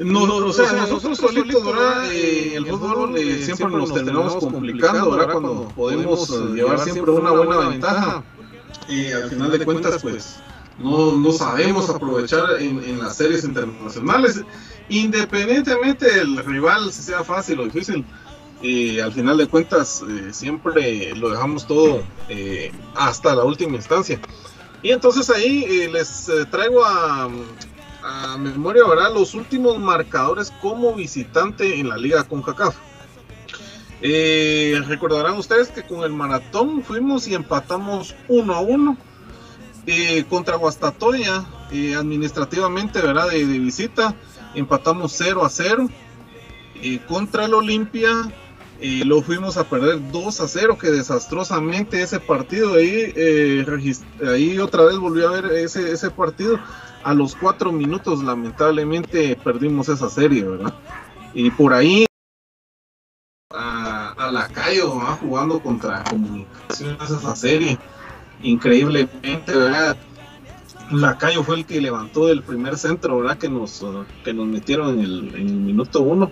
[0.00, 2.10] no, o sea, nosotros solitos, ¿verdad?
[2.12, 5.32] Eh, el fútbol eh, siempre nos terminamos complicando, ¿verdad?
[5.32, 8.24] Cuando podemos eh, llevar siempre una buena ventaja.
[8.88, 10.36] Y al final de cuentas, pues,
[10.78, 14.42] no, no sabemos aprovechar en, en las series internacionales,
[14.88, 18.04] independientemente del rival, si sea fácil o difícil.
[18.60, 22.02] Y al final de cuentas, siempre lo dejamos todo
[22.94, 24.20] hasta la última instancia.
[24.82, 27.28] Y entonces ahí les traigo a,
[28.04, 29.14] a memoria ¿verdad?
[29.14, 32.76] los últimos marcadores como visitante en la liga CONCACAF.
[34.04, 38.96] Eh, recordarán ustedes que con el maratón fuimos y empatamos 1 a 1
[39.86, 43.28] eh, contra Guastatoya, eh, administrativamente ¿verdad?
[43.28, 44.14] De, visita,
[44.54, 45.88] empatamos 0 a 0.
[47.06, 48.10] contra el Olimpia
[49.04, 53.14] lo fuimos a perder 2 a 0, que desastrosamente ese partido ahí,
[54.26, 56.58] ahí otra vez volvió a ver ese, ese partido.
[57.04, 60.74] A los 4 minutos, lamentablemente, perdimos esa serie, ¿verdad?
[61.34, 62.06] Y por ahí
[63.50, 67.78] a, la calle va jugando contra comunicaciones esa serie.
[68.42, 69.96] Increíblemente, ¿verdad?
[70.90, 73.38] Lacayo fue el que levantó el primer centro, ¿verdad?
[73.38, 73.84] Que nos,
[74.24, 76.30] que nos metieron en el, en el minuto uno.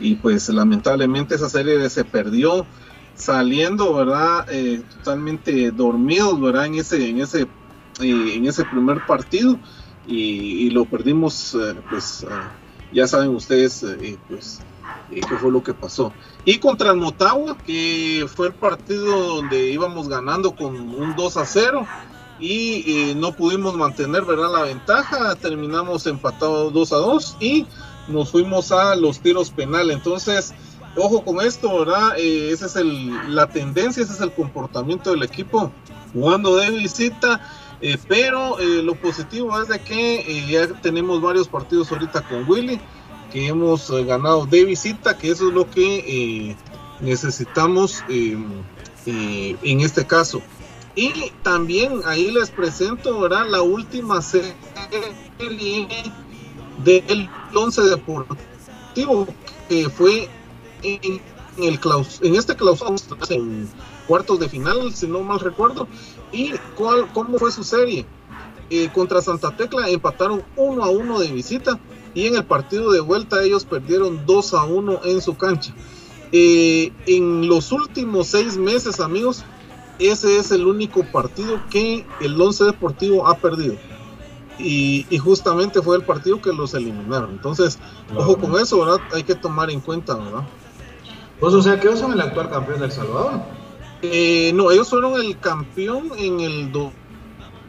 [0.00, 2.66] Y pues lamentablemente esa serie se perdió
[3.14, 4.46] saliendo, ¿verdad?
[4.50, 6.66] Eh, totalmente dormidos, ¿verdad?
[6.66, 7.42] En ese, en ese,
[8.00, 9.58] eh, en ese primer partido.
[10.06, 12.26] Y, lo perdimos, eh, pues
[12.92, 13.84] ya saben ustedes,
[14.28, 14.60] pues
[15.10, 16.12] qué fue lo que pasó.
[16.44, 21.46] Y contra el Motagua, que fue el partido donde íbamos ganando con un 2 a
[21.46, 21.86] 0
[22.40, 24.52] y no pudimos mantener ¿verdad?
[24.52, 27.66] la ventaja, terminamos empatados 2 a 2 y
[28.08, 29.96] nos fuimos a los tiros penales.
[29.96, 30.54] Entonces,
[30.96, 32.18] ojo con esto, ¿verdad?
[32.18, 35.72] Eh, esa es el, la tendencia, ese es el comportamiento del equipo
[36.12, 37.40] jugando de visita.
[37.82, 42.80] Eh, pero eh, lo positivo es de que ya tenemos varios partidos ahorita con Willy,
[43.32, 46.56] que hemos ganado de visita, que eso es lo que
[47.00, 50.40] necesitamos en este caso.
[50.94, 53.48] Y también ahí les presento, ¿verdad?
[53.48, 54.54] La última serie
[56.84, 59.26] del once deportivo
[59.68, 60.28] que fue
[60.82, 61.20] en,
[61.58, 62.94] el claus, en este clausura
[63.30, 63.68] en
[64.06, 65.88] cuartos de final, si no mal recuerdo.
[66.32, 68.06] ¿Y cuál, cómo fue su serie?
[68.70, 71.78] Eh, contra Santa Tecla empataron 1 a 1 de visita
[72.14, 75.74] y en el partido de vuelta ellos perdieron 2 a 1 en su cancha.
[76.32, 79.44] Eh, en los últimos seis meses, amigos,
[79.98, 83.76] ese es el único partido que el Once Deportivo ha perdido.
[84.58, 87.30] Y, justamente fue el partido que los eliminaron.
[87.30, 87.78] Entonces,
[88.14, 89.00] ojo con eso, ¿verdad?
[89.12, 90.46] Hay que tomar en cuenta, ¿verdad?
[91.40, 93.40] Pues, o sea, que ellos son el actual campeón del Salvador.
[94.02, 96.72] Eh, no, ellos fueron el campeón en el,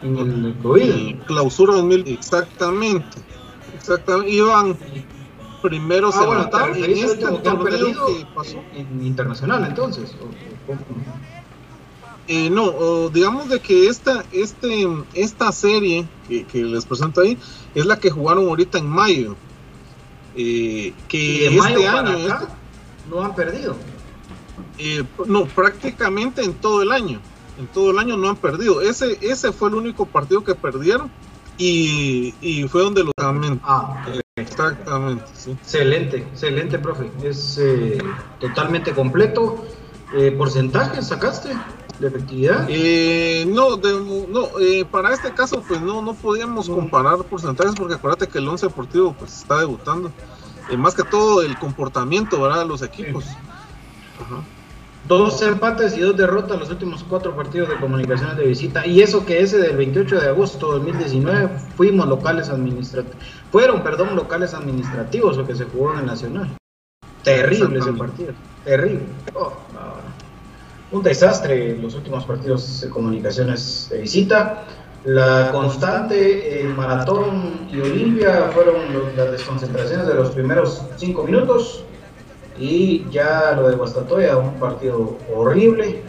[0.01, 1.21] en el COVID.
[1.27, 3.17] clausura 2000, exactamente.
[3.75, 4.31] Exactamente.
[4.31, 4.77] Iban
[5.61, 8.61] primero ah, bueno, en este torneo que pasó.
[8.73, 10.13] En, internacional, entonces.
[12.27, 17.37] Eh, no, digamos de que esta, este, esta serie que, les presento ahí
[17.75, 19.35] es la que jugaron ahorita en mayo.
[20.35, 22.47] Eh, que este año este
[23.09, 23.75] no han perdido.
[24.77, 27.19] Eh, no, prácticamente en todo el año.
[27.59, 28.81] En todo el año no han perdido.
[28.81, 31.11] Ese, ese fue el único partido que perdieron
[31.57, 32.33] y,
[32.69, 33.11] fue donde lo
[33.63, 34.05] Ah,
[34.35, 35.25] exactamente.
[35.47, 37.11] Excelente, excelente, profe.
[37.23, 37.59] Es
[38.39, 39.65] totalmente completo.
[40.37, 41.55] ¿Porcentaje sacaste?
[41.99, 42.65] de efectividad?
[42.69, 48.27] Eh, no, no eh, para este caso pues no, no podíamos comparar porcentajes porque acuérdate
[48.27, 50.11] que el 11 Deportivo pues está debutando.
[50.69, 52.59] Eh, más que todo el comportamiento ¿verdad?
[52.59, 53.25] de los equipos.
[55.07, 58.87] Dos empates y dos derrotas los últimos cuatro partidos de comunicaciones de visita.
[58.87, 63.17] Y eso que ese del 28 de agosto de 2019 fuimos locales administrativos.
[63.51, 66.55] Fueron, perdón, locales administrativos o que se jugó en el Nacional.
[67.23, 68.33] Terrible ese partido.
[68.63, 69.03] Terrible.
[69.33, 69.51] Oh,
[70.91, 74.63] un desastre los últimos partidos de comunicaciones de visita.
[75.05, 78.75] La constante, el maratón y Olimpia fueron
[79.17, 81.83] las desconcentraciones de los primeros cinco minutos.
[82.57, 86.03] Y ya lo de Guastatoya, un partido horrible.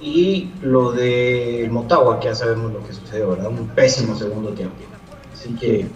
[0.00, 3.48] Y lo de Motagua, que ya sabemos lo que sucedió, ¿verdad?
[3.48, 4.76] Un pésimo segundo tiempo.
[5.34, 5.86] Así que,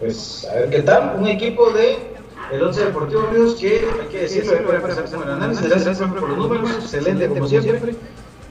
[0.00, 1.16] pues, a ver qué tal.
[1.18, 2.16] Un equipo de
[2.52, 6.28] el 11 Deportivo Unidos, que hay que decirlo, para empezar con el análisis, gracias por
[6.28, 7.96] los números, excelente como siempre.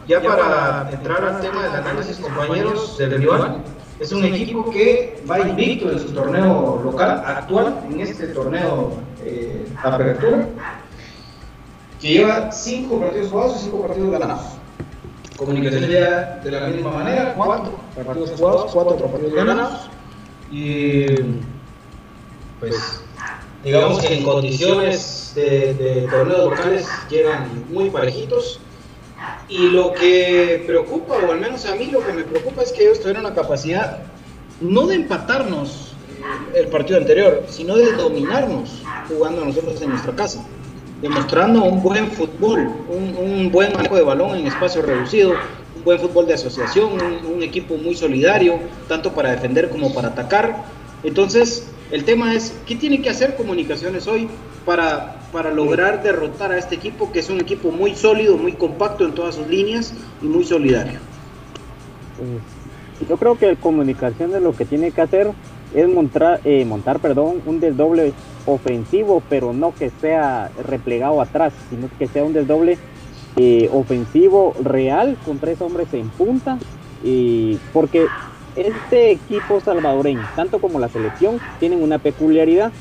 [0.08, 3.64] Ya para entrar al tema del análisis, compañeros del rival,
[4.00, 8.92] es un equipo que va invicto en su torneo local, actual, en este torneo
[9.26, 9.66] eh,
[12.00, 14.42] que lleva 5 partidos jugados y 5 partidos ganados.
[15.38, 17.72] Comunicación ya de la misma manera, 4
[18.06, 19.90] partidos jugados, 4 partidos ganados.
[20.52, 21.06] Y
[22.60, 23.02] pues
[23.64, 28.60] digamos que en condiciones de, torneos locales llegan muy parejitos.
[29.50, 32.84] Y lo que preocupa, o al menos a mí lo que me preocupa es que
[32.84, 34.00] ellos tuvieron la capacidad
[34.62, 35.95] no de empatarnos
[36.54, 40.46] el partido anterior, sino de dominarnos jugando nosotros en nuestra casa,
[41.02, 46.28] demostrando un buen fútbol, un, buen manejo de balón en espacio reducido, un buen fútbol
[46.28, 46.92] de asociación,
[47.26, 50.64] un equipo muy solidario, tanto para defender como para atacar.
[51.04, 54.28] Entonces, el tema es, ¿qué tiene que hacer Comunicaciones hoy
[54.66, 59.06] para, para lograr derrotar a este equipo, que es un equipo muy sólido, muy compacto
[59.06, 61.00] en todas sus líneas y muy solidario?
[63.08, 65.32] Yo creo que Comunicaciones lo que tiene que hacer
[65.76, 68.14] es montar, eh, montar perdón, un desdoble
[68.46, 72.78] ofensivo, pero no que sea replegado atrás, sino que sea un desdoble
[73.36, 76.58] eh, ofensivo real con tres hombres en punta.
[77.04, 78.08] Y porque
[78.56, 82.72] este equipo salvadoreño, tanto como la selección, tienen una peculiaridad.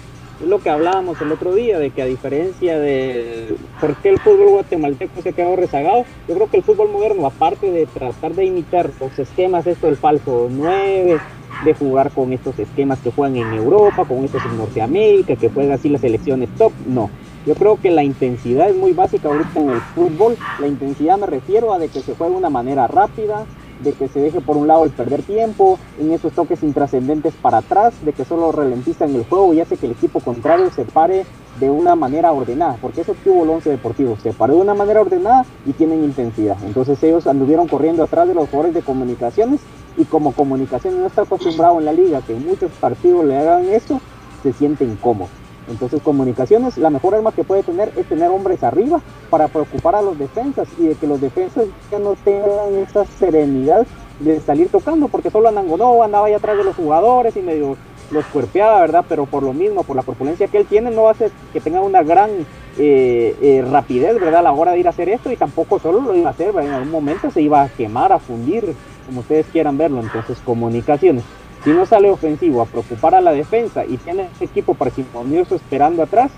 [0.40, 4.18] Es lo que hablábamos el otro día, de que a diferencia de por qué el
[4.18, 8.34] fútbol guatemalteco se ha quedado rezagado, yo creo que el fútbol moderno, aparte de tratar
[8.34, 11.20] de imitar los esquemas, esto del falso 9,
[11.64, 15.72] de jugar con estos esquemas que juegan en Europa, con estos en Norteamérica, que juegan
[15.72, 17.10] así las selecciones top, no.
[17.46, 20.36] Yo creo que la intensidad es muy básica ahorita en el fútbol.
[20.60, 23.44] La intensidad me refiero a de que se juegue de una manera rápida,
[23.80, 27.58] de que se deje por un lado el perder tiempo, en esos toques intrascendentes para
[27.58, 31.26] atrás, de que solo ralentizan el juego y hace que el equipo contrario se pare
[31.60, 35.00] de una manera ordenada, porque eso tuvo el once deportivo, se paró de una manera
[35.00, 36.56] ordenada y tienen intensidad.
[36.64, 39.60] Entonces ellos anduvieron corriendo atrás de los jugadores de comunicaciones
[39.96, 44.00] y como comunicación no está acostumbrado en la liga que muchos partidos le hagan eso,
[44.42, 45.28] se siente incómodo.
[45.68, 49.00] Entonces comunicaciones, la mejor arma que puede tener es tener hombres arriba
[49.30, 53.86] para preocupar a los defensas y de que los defensas ya no tengan esa serenidad
[54.20, 57.76] de salir tocando, porque solo Anangonó andaba ahí atrás de los jugadores y medio
[58.10, 59.04] los cuerpeaba, ¿verdad?
[59.08, 62.02] Pero por lo mismo, por la corpulencia que él tiene, no hace que tenga una
[62.02, 62.30] gran
[62.78, 64.40] eh, eh, rapidez, ¿verdad?
[64.40, 66.52] A la hora de ir a hacer esto y tampoco solo lo iba a hacer,
[66.52, 66.70] ¿verdad?
[66.70, 68.74] En algún momento se iba a quemar, a fundir,
[69.06, 70.00] como ustedes quieran verlo.
[70.00, 71.24] Entonces, comunicaciones.
[71.64, 76.30] Si no sale ofensivo a preocupar a la defensa y tiene equipo parsimonioso esperando atrás,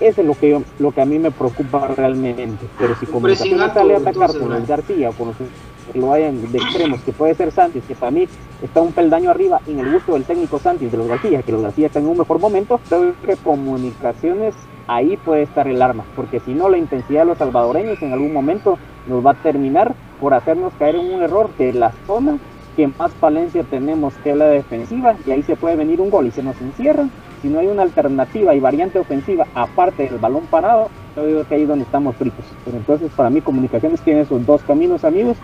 [0.00, 2.66] eso es lo que, lo que a mí me preocupa realmente.
[2.76, 6.50] Pero si comunicaciones sale a atacar con el García o con los que lo hayan
[6.50, 8.26] de extremos, que puede ser Santos, que para mí
[8.60, 11.62] está un peldaño arriba en el gusto del técnico Santos de los García, que los
[11.62, 14.54] García están en un mejor momento, creo que comunicaciones
[14.88, 18.32] ahí puede estar el arma, porque si no la intensidad de los salvadoreños en algún
[18.32, 22.38] momento nos va a terminar por hacernos caer en un error de la zona
[22.76, 26.30] que más falencia tenemos que la defensiva y ahí se puede venir un gol y
[26.30, 27.08] se nos encierra.
[27.40, 31.54] Si no hay una alternativa y variante ofensiva aparte del balón parado, yo digo que
[31.54, 32.44] ahí es donde estamos fritos.
[32.64, 35.38] Pero entonces para mí comunicaciones tiene esos dos caminos amigos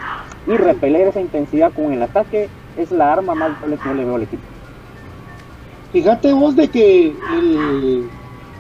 [0.47, 4.17] y repeler esa intensidad con el ataque es la arma más que yo le veo
[4.17, 4.43] al equipo.
[5.93, 8.09] Fíjate vos de que el,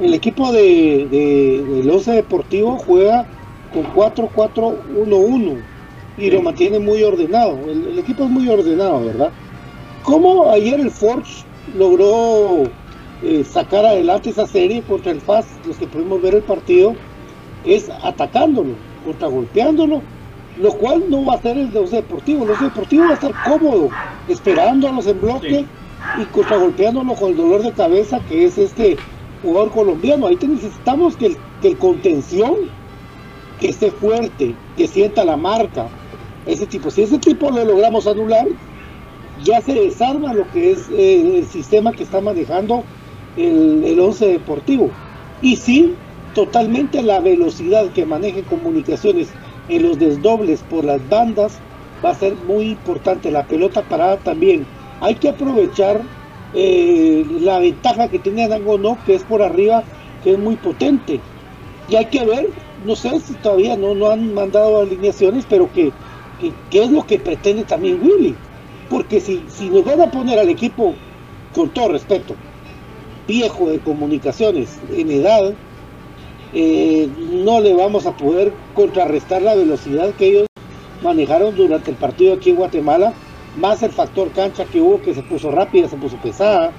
[0.00, 3.26] el equipo de, de, del Once Deportivo juega
[3.72, 5.71] con 4-4-1-1
[6.16, 7.58] y lo mantiene muy ordenado.
[7.68, 9.30] El, equipo es muy ordenado, ¿verdad?
[10.02, 11.44] ¿Cómo ayer el Forge
[11.76, 12.64] logró
[13.22, 16.94] eh, sacar adelante esa serie contra el FAS, los que pudimos ver el partido,
[17.64, 18.74] es atacándolo,
[19.20, 20.02] golpeándolo
[20.58, 22.46] lo cual no va a ser el de los deportivos.
[22.46, 23.88] Los deportivos va a estar cómodo,
[24.28, 25.64] esperándolos en bloque
[26.18, 28.96] y contragolpeándolo con el dolor de cabeza que es este
[29.42, 30.26] jugador colombiano.
[30.26, 32.54] Ahí necesitamos que el, que el contención
[33.60, 35.88] que esté fuerte, que sienta la marca,
[36.44, 36.90] ese tipo.
[36.90, 38.46] Si ese tipo lo logramos anular,
[39.34, 42.90] ya se desarma lo que es eh, el sistema que está manejando
[43.34, 44.98] el, el once deportivo.
[45.40, 49.36] Y sí, totalmente la velocidad que maneje comunicaciones
[49.66, 51.64] en los desdobles por las bandas
[52.04, 53.30] va a ser muy importante.
[53.30, 54.70] La pelota parada también.
[55.00, 56.10] Hay que aprovechar
[56.52, 59.88] eh, la ventaja que tiene no que es por arriba,
[60.20, 61.28] que es muy potente.
[61.86, 65.96] Y hay que ver, no sé si todavía no, no han mandado alineaciones, pero que
[66.70, 68.34] qué es lo que pretende también Willy.
[68.90, 70.94] Porque si, si nos van a poner al equipo,
[71.54, 72.34] con todo respeto,
[73.26, 75.54] viejo de comunicaciones en edad,
[76.54, 80.46] eh, no le vamos a poder contrarrestar la velocidad que ellos
[81.02, 83.12] manejaron durante el partido aquí en Guatemala,
[83.56, 86.72] más el factor cancha que hubo que se puso rápida, se puso pesada.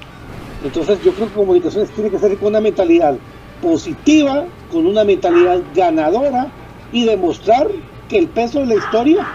[0.64, 3.16] Entonces yo creo que comunicaciones tiene que ser con una mentalidad
[3.62, 6.52] positiva, con una mentalidad ganadora
[6.92, 7.68] y demostrar
[8.08, 9.28] que el peso de la historia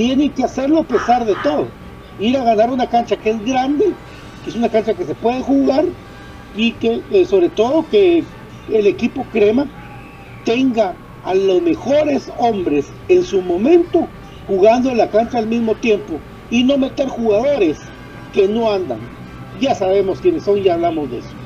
[0.00, 1.66] tiene que hacerlo a pesar de todo.
[2.18, 3.92] Ir a ganar una cancha que es grande,
[4.42, 5.84] que es una cancha que se puede jugar
[6.56, 8.24] y que eh, sobre todo que
[8.72, 9.66] el equipo crema
[10.46, 14.08] tenga a los mejores hombres en su momento
[14.48, 16.18] jugando en la cancha al mismo tiempo
[16.50, 17.76] y no meter jugadores
[18.32, 19.00] que no andan.
[19.60, 21.39] Ya sabemos quiénes son, ya hablamos de eso.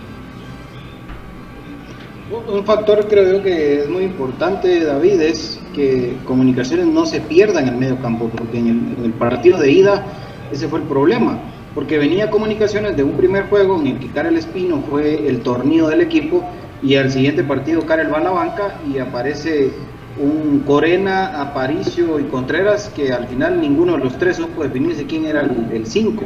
[2.31, 7.69] Un factor creo que es muy importante, David, es que comunicaciones no se pierda en
[7.69, 10.07] el medio campo, porque en el, partido de ida
[10.51, 11.39] ese fue el problema,
[11.75, 15.89] porque venía comunicaciones de un primer juego en el que Karel Espino fue el torneo
[15.89, 16.43] del equipo
[16.83, 19.73] y al siguiente partido Karel va a la banca y aparece
[20.19, 25.27] un Corena, Aparicio y Contreras que al final ninguno de los tres supo definirse quién
[25.27, 26.25] era el 5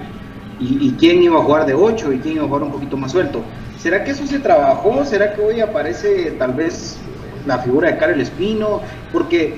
[0.60, 3.12] y, quién iba a jugar de 8 y quién iba a jugar un poquito más
[3.12, 3.42] suelto.
[3.78, 5.04] ¿Será que eso se trabajó?
[5.04, 6.98] ¿Será que hoy aparece tal vez
[7.46, 8.82] la figura de Karel Espino?
[9.12, 9.56] Porque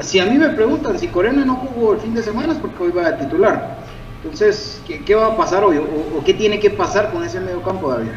[0.00, 2.82] si a mí me preguntan si Corena no jugó el fin de semana es porque
[2.82, 3.78] hoy va a titular.
[4.22, 5.78] Entonces, ¿qué, va a pasar hoy?
[5.78, 8.10] O, qué tiene que pasar con ese medio campo, David?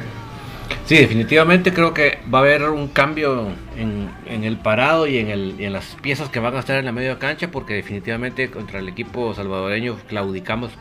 [0.86, 5.56] Sí, definitivamente creo que va a haber un cambio en, el parado y en, el,
[5.58, 8.88] en, las piezas que van a estar en la media cancha, porque definitivamente contra el
[8.88, 10.72] equipo salvadoreño claudicamos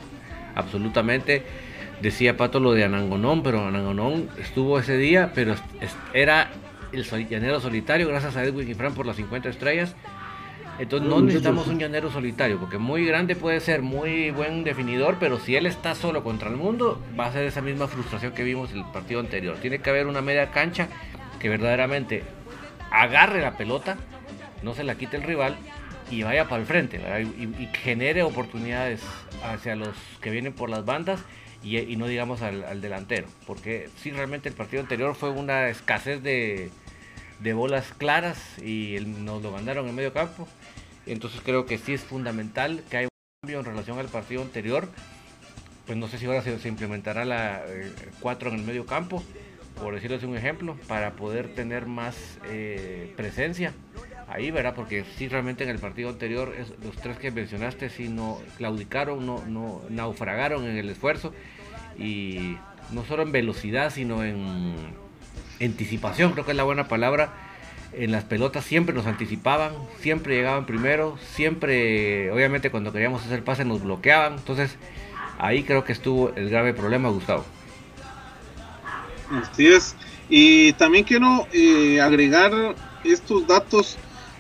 [0.54, 1.42] absolutamente.
[2.00, 5.54] Decía Pato lo de Anangonón, pero Anangonón estuvo ese día, pero
[6.12, 6.50] era
[6.92, 9.94] el llanero solitario, gracias a Edwin y Fran por las 50 estrellas.
[10.78, 15.38] Entonces no necesitamos un llanero solitario, porque muy grande puede ser, muy buen definidor, pero
[15.38, 18.72] si él está solo contra el mundo, va a ser esa misma frustración que vimos
[18.72, 19.56] en el partido anterior.
[19.62, 20.88] Tiene que haber una media cancha
[21.38, 22.24] que verdaderamente
[22.90, 23.96] agarre la pelota,
[24.62, 25.56] no se la quite el rival
[26.10, 29.02] y vaya para el frente y, genere oportunidades
[29.44, 31.20] hacia los que vienen por las bandas
[31.62, 36.70] y, no digamos al, delantero, porque si realmente el partido anterior fue una escasez de,
[37.40, 40.46] de bolas claras y nos lo mandaron en medio campo.
[41.06, 44.88] Entonces creo que sí es fundamental que haya un cambio en relación al partido anterior.
[45.86, 47.62] Pues no sé si ahora se, implementará la
[48.20, 49.22] 4 eh, en el medio campo,
[49.80, 53.72] por decirles un ejemplo, para poder tener más eh, presencia
[54.28, 54.74] ahí, ¿verdad?
[54.74, 59.44] Porque sí realmente en el partido anterior los tres que mencionaste sí no claudicaron, no,
[59.46, 61.32] no naufragaron en el esfuerzo
[61.98, 62.56] y
[62.90, 64.74] no solo en velocidad, sino en
[65.60, 67.32] anticipación, creo que es la buena palabra.
[67.92, 73.64] En las pelotas siempre nos anticipaban, siempre llegaban primero, siempre, obviamente cuando queríamos hacer pase
[73.64, 74.34] nos bloqueaban.
[74.34, 74.76] Entonces
[75.38, 77.44] ahí creo que estuvo el grave problema, Gustavo.
[79.30, 79.94] Así es.
[80.28, 83.96] Y también quiero eh, agregar estos datos.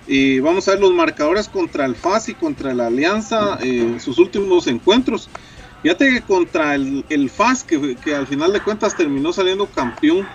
[0.06, 4.18] Y vamos a ver los marcadores contra el FAS y contra la Alianza en sus
[4.18, 5.28] últimos encuentros.
[5.82, 10.26] Fíjate que contra el, el FAS, que, que, al final de cuentas terminó saliendo campeón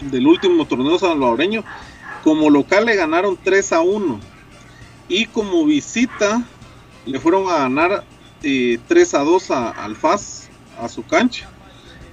[0.00, 1.64] del último torneo salvadoreño.
[2.24, 4.20] Como local le ganaron 3 a 1.
[5.08, 6.42] Y como visita
[7.06, 8.04] le fueron a ganar
[8.40, 10.48] 3 eh, a 2 a, al FAS,
[10.80, 11.48] a su cancha.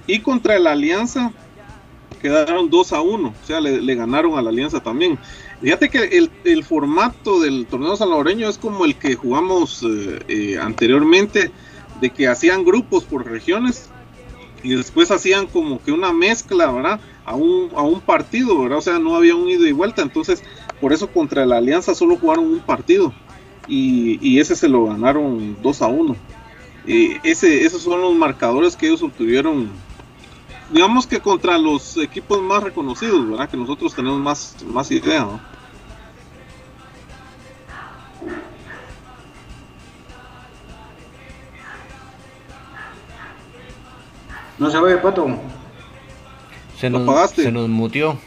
[0.06, 1.32] Y contra la Alianza
[2.20, 3.28] quedaron 2 a 1.
[3.28, 5.18] O sea, le, ganaron a la Alianza también.
[5.66, 11.50] Fíjate que el, formato del torneo salvadoreño es como el que jugamos eh, eh, anteriormente,
[12.00, 13.90] de que hacían grupos por regiones
[14.62, 17.00] y después hacían como que una mezcla, ¿verdad?
[17.24, 18.78] a un, a un partido, ¿verdad?
[18.78, 20.40] O sea, no había un ida y vuelta, entonces
[20.80, 23.12] por eso contra la Alianza solo jugaron un partido
[23.66, 26.16] y, ese se lo ganaron 2 a 1.
[26.86, 29.68] ese, esos son los marcadores que ellos obtuvieron,
[30.70, 33.50] digamos que contra los equipos más reconocidos, ¿verdad?
[33.50, 35.55] Que nosotros tenemos más, más idea, ¿no?
[44.58, 45.26] No se ve, Pato.
[46.78, 48.18] Se nos, se nos mutió.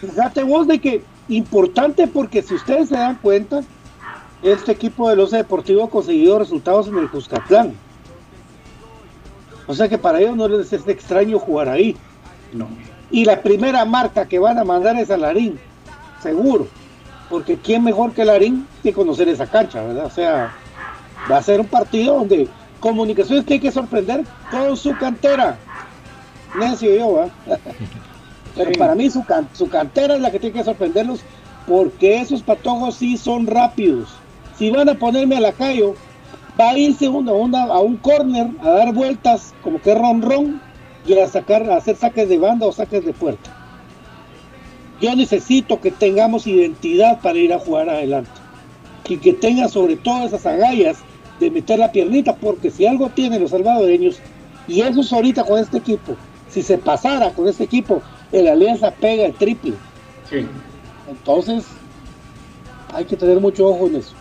[0.00, 3.62] Fíjate vos de que importante porque si ustedes se dan cuenta,
[4.42, 7.74] este equipo de los Deportivo ha conseguido resultados en el Cuscatlán.
[9.66, 11.96] O sea que para ellos no les es extraño jugar ahí.
[12.52, 12.68] No.
[13.10, 15.58] Y la primera marca que van a mandar es a Larín,
[16.20, 16.66] seguro.
[17.30, 20.06] Porque quién mejor que Larín que conocer esa cancha, ¿verdad?
[20.06, 20.52] O sea,
[21.30, 22.48] va a ser un partido donde
[22.82, 25.56] comunicaciones que hay que sorprender con su cantera
[26.58, 27.30] necio yo,
[28.56, 29.24] Pero para mí su,
[29.54, 31.20] su cantera es la que tiene que sorprenderlos
[31.66, 34.10] porque esos patojos sí son rápidos.
[34.58, 35.94] Si van a ponerme a la calle,
[36.60, 40.60] va a irse uno, a un corner a dar vueltas como que ron ron
[41.06, 43.50] y a sacar, a hacer saques de banda o saques de puerta.
[45.00, 48.30] Yo necesito que tengamos identidad para ir a jugar adelante
[49.08, 50.98] y que tenga sobre todo esas agallas
[51.40, 54.18] de meter la piernita porque si algo tienen los salvadoreños
[54.68, 56.16] y eso es ahorita con este equipo
[56.52, 59.72] si se pasara con este equipo, el Alianza pega el triple.
[60.28, 60.46] Sí.
[61.08, 61.64] Entonces,
[62.92, 64.14] hay que tener mucho ojo en eso.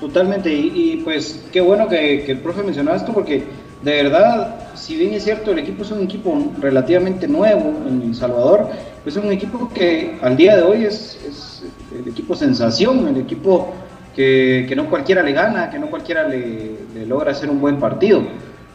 [0.00, 3.44] Totalmente, y, pues qué bueno que, el profe mencionaba esto porque
[3.82, 8.14] de verdad, si bien es cierto, el equipo es un equipo relativamente nuevo en El
[8.14, 8.68] Salvador,
[9.06, 11.62] es un equipo que al día de hoy es,
[11.96, 13.72] el equipo sensación, el equipo
[14.16, 18.22] que, no cualquiera le gana, que no cualquiera le, le logra hacer un buen partido.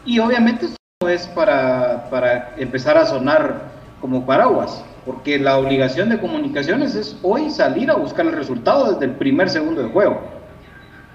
[0.04, 0.66] Y obviamente
[1.08, 7.50] es para, para empezar a sonar como paraguas, porque la obligación de comunicaciones es hoy
[7.50, 10.20] salir a buscar el resultado desde el primer segundo de juego.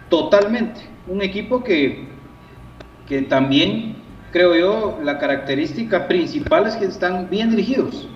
[0.10, 0.82] Totalmente.
[1.08, 2.08] Un equipo que,
[3.08, 3.96] que también,
[4.32, 8.10] creo yo, la característica principal es que están bien dirigidos.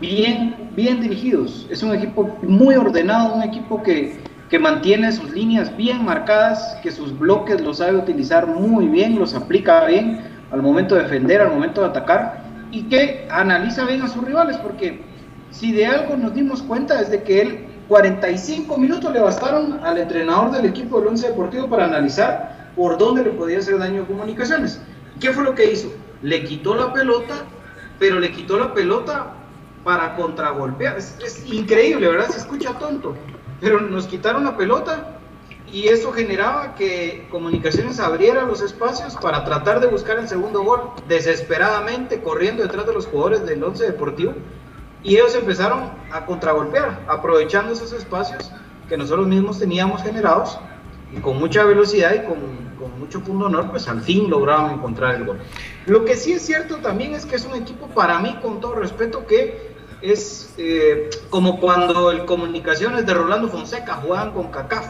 [0.00, 1.66] Bien, bien dirigidos.
[1.70, 4.16] Es un equipo muy ordenado, un equipo que,
[4.52, 9.32] que mantiene sus líneas bien marcadas, que sus bloques los sabe utilizar muy bien, los
[9.32, 14.08] aplica bien al momento de defender, al momento de atacar, y que analiza bien a
[14.08, 15.00] sus rivales, porque
[15.50, 19.96] si de algo nos dimos cuenta es de que él 45 minutos le bastaron al
[19.96, 24.06] entrenador del equipo del Once Deportivo para analizar por dónde le podía hacer daño a
[24.06, 24.82] comunicaciones.
[25.18, 25.90] qué fue lo que hizo?
[26.20, 27.36] Le quitó la pelota,
[27.98, 29.32] pero le quitó la pelota
[29.82, 30.98] para contragolpear.
[30.98, 32.28] Es, es increíble, ¿verdad?
[32.28, 33.16] Se escucha tonto.
[33.62, 35.18] Pero nos quitaron la pelota
[35.72, 40.80] y eso generaba que Comunicaciones abriera los espacios para tratar de buscar el segundo gol,
[41.08, 44.34] desesperadamente corriendo detrás de los jugadores del Once Deportivo.
[45.04, 48.50] Y ellos empezaron a contragolpear, aprovechando esos espacios
[48.88, 50.58] que nosotros mismos teníamos generados
[51.16, 52.38] y con mucha velocidad y con,
[52.80, 55.38] con mucho punto honor, pues al fin lograron encontrar el gol.
[55.86, 58.74] Lo que sí es cierto también es que es un equipo, para mí, con todo
[58.74, 59.71] respeto, que
[60.02, 64.86] es eh, como cuando el Comunicaciones de Rolando Fonseca jugaban con CACAF.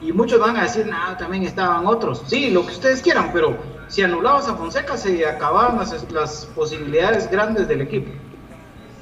[0.00, 2.22] Y muchos van a decir, nada, también estaban otros.
[2.26, 3.56] Sí, lo que ustedes quieran, pero
[3.88, 8.10] si anulabas a Fonseca se acababan las, las posibilidades grandes del equipo.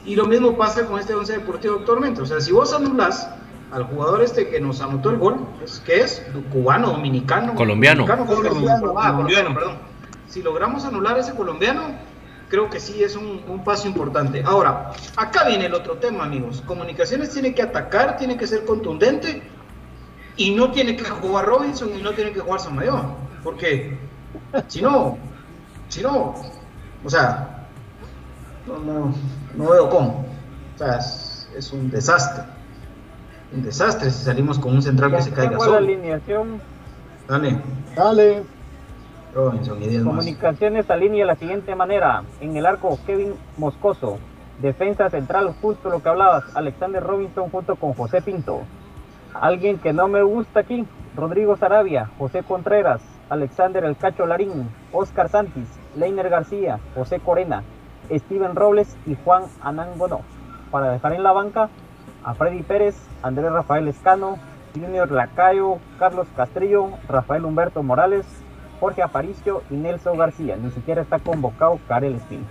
[0.07, 2.23] Y lo mismo pasa con este once deportivo actualmente.
[2.23, 3.29] O sea, si vos anulás
[3.73, 6.23] al jugador este que nos anotó el gol, pues, que es
[6.53, 8.07] cubano, dominicano, Colombiano.
[8.07, 9.17] dominicano, colombiano, ah, Colombiano.
[9.17, 9.79] colombiano, perdón.
[10.29, 11.83] Si logramos anular a ese colombiano,
[12.49, 14.43] creo que sí es un, un paso importante.
[14.45, 16.63] Ahora, acá viene el otro tema, amigos.
[16.67, 19.43] Comunicaciones tiene que atacar, tiene que ser contundente
[20.37, 23.15] y no tiene que jugar Robinson y no tiene que jugar Samayoa.
[23.43, 23.99] Porque
[24.69, 25.19] si no,
[25.89, 26.35] si no,
[27.05, 27.67] o sea,
[28.67, 29.15] no, no,
[29.55, 30.27] no veo cómo.
[30.75, 32.45] O sea, es, es un desastre.
[33.53, 35.77] Un desastre si salimos con un central que se caiga la solo.
[35.79, 36.61] alineación.
[37.29, 37.61] Dale,
[37.95, 38.43] Dale.
[39.37, 40.15] Robinson y 10 más.
[40.15, 42.25] Comunicaciones alinea de la siguiente manera.
[42.41, 44.19] En el arco, Kevin Moscoso.
[44.61, 46.57] Defensa central, justo lo que hablabas.
[46.57, 48.63] Alexander Robinson junto con José Pinto.
[49.35, 50.87] Alguien que no me gusta aquí.
[51.15, 57.63] Rodrigo Sarabia, José Contreras, Alexander El Cacho Larín, Oscar Santis, Leiner García, José Corena,
[58.11, 60.21] Steven Robles y Juan Anangonó.
[60.71, 61.71] Para dejar en la banca
[62.23, 64.39] a Freddy Pérez, Andrés Rafael Escano,
[64.75, 68.27] Junior Lacayo, Carlos Castrillo, Rafael Humberto Morales,
[68.81, 70.57] Jorge Aparicio y Nelson García.
[70.57, 72.45] Ni siquiera está convocado Karel Espín.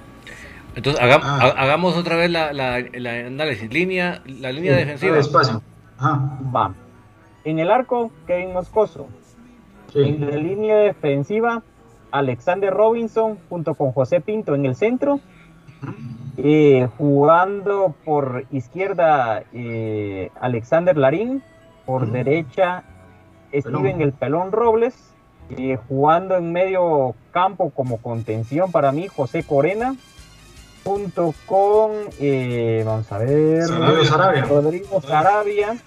[0.75, 1.39] Entonces, Ah.
[1.41, 3.71] ha- hagamos otra vez la, la- la análisis.
[3.71, 5.15] Línea, la línea Sí, defensiva.
[5.15, 5.61] Despacio.
[5.97, 6.39] Ajá.
[6.53, 6.73] Va.
[7.45, 9.07] En el arco, Kevin Moscoso.
[9.93, 9.99] Sí.
[10.01, 11.63] En la línea defensiva,
[12.11, 15.19] Alexander Robinson junto con José Pinto en el centro.
[16.37, 21.41] Eh, jugando por izquierda, eh, Alexander Larín.
[21.85, 22.83] Por derecha,
[23.53, 24.01] Steven Pelón.
[24.01, 25.14] el Pelón Robles.
[25.49, 29.95] Eh, jugando en medio campo como contención para mí, José Corena.
[30.83, 34.05] Junto con, eh, vamos a ver, Sarabia.
[34.05, 34.45] Sarabia.
[34.45, 35.77] Rodrigo Sarabia,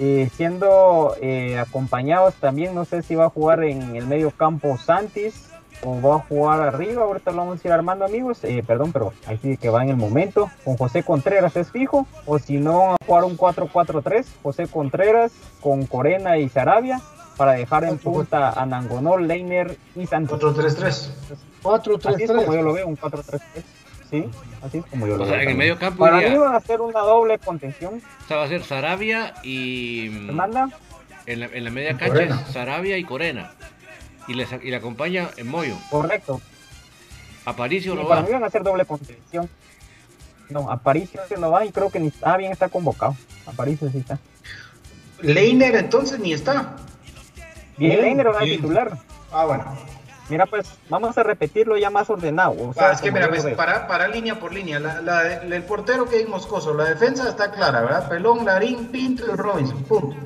[0.00, 4.76] eh, siendo eh, acompañados también, no sé si va a jugar en el medio campo
[4.76, 5.50] Santis
[5.84, 9.12] o va a jugar arriba, ahorita lo vamos a ir armando amigos, eh, perdón, pero
[9.26, 12.92] ahí sí que va en el momento, con José Contreras es fijo, o si no,
[12.92, 17.00] a jugar un 4-4-3, José Contreras con Corena y Sarabia,
[17.36, 20.36] para dejar en punta a Nangonó, Leiner y Santos.
[20.42, 21.10] Otro 3-3.
[21.62, 22.64] 4, 3, Así es como yo 3.
[22.64, 23.40] lo veo, un 4-3-3.
[24.10, 24.24] Sí,
[24.62, 25.34] así es como yo lo O veo.
[25.34, 28.02] sea, en el medio campo Para iría- mí va a ser una doble contención.
[28.24, 30.08] o sea, va a ser Sarabia y.
[30.10, 30.68] mm, Fernanda,
[31.26, 33.52] En la, en la media cancha es Sarabia y Corena.
[34.28, 35.76] Y le, y le acompaña en Moyo.
[35.90, 36.40] correcto.
[37.44, 38.26] Aparicio Sí, no para va.
[38.26, 39.48] mí van a ser doble contención.
[40.50, 43.16] No, Aparicio no va y creo que ni ah, bien está convocado.
[43.46, 44.18] Aparicio sí está.
[45.22, 46.76] Leiner entonces ni está.
[47.76, 48.60] Bien, Leiner va a bien.
[48.60, 48.92] titular.
[49.32, 49.64] Ah, bueno.
[50.28, 52.54] Mira, pues vamos a repetirlo ya más ordenado.
[52.58, 54.78] o sea, Ah, es que mira, pues, para, para línea por línea.
[54.78, 58.08] La, la- el portero que es Moscoso, la defensa está clara, ¿verdad?
[58.08, 59.82] Pelón, Larín, Pinto y Robinson.
[59.82, 60.16] Punto.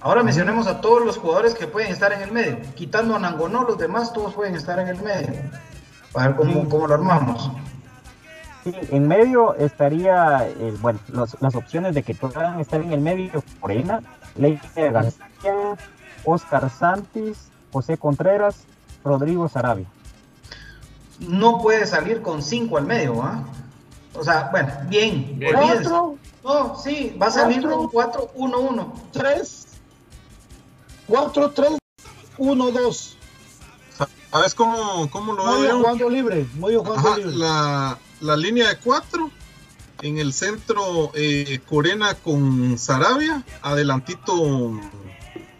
[0.00, 2.58] Ahora mencionemos a todos los jugadores que pueden estar en el medio.
[2.74, 5.32] Quitando a Nangonó, los demás todos pueden estar en el medio.
[6.12, 7.50] Para ver cómo, cómo lo armamos.
[8.64, 13.00] Sí, en medio estaría, eh, bueno, los- las opciones de que puedan estar en el
[13.00, 14.00] medio, Corena,
[14.36, 15.24] Leiner García,
[16.24, 18.56] Oscar Santis, José Contreras,
[19.04, 19.86] Rodrigo Sarabia.
[21.20, 23.44] No puede salir con 5 al medio, ¿ah?
[24.14, 25.40] O sea, bueno, bien.
[25.52, 28.28] 4, No, sí, va a salir Cuatro.
[28.32, 28.92] con 4-1-1.
[29.12, 29.66] 3,
[31.06, 31.70] 4, 3,
[32.38, 33.16] 1, 2.
[34.30, 37.36] ¿Sabes cómo, cómo lo Muy veo jugando libre, muy jugando Ajá, libre.
[37.36, 39.30] la, la línea de cuatro.
[40.02, 43.44] En el centro, eh, Corena con Sarabia.
[43.62, 44.72] Adelantito,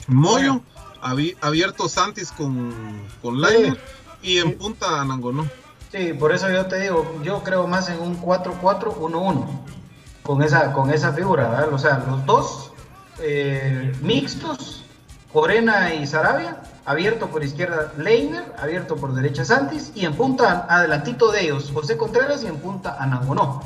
[0.08, 0.60] Moyo.
[1.02, 2.72] abi- abierto Santis con,
[3.22, 3.78] con Lainer.
[4.22, 4.54] Y en Sí.
[4.54, 5.46] punta, Anangonó.
[5.92, 9.46] Sí, por eso yo te digo, yo creo más en un 4-4-1-1
[10.22, 11.72] con esa, con esa figura, ¿verdad?
[11.72, 12.70] O sea, los dos
[13.20, 14.82] eh, mixtos,
[15.32, 21.30] Corena y Sarabia, abierto por izquierda Leiner, abierto por derecha Santis, y en punta, adelantito
[21.30, 23.62] de ellos, José Contreras y en punta Anangonó.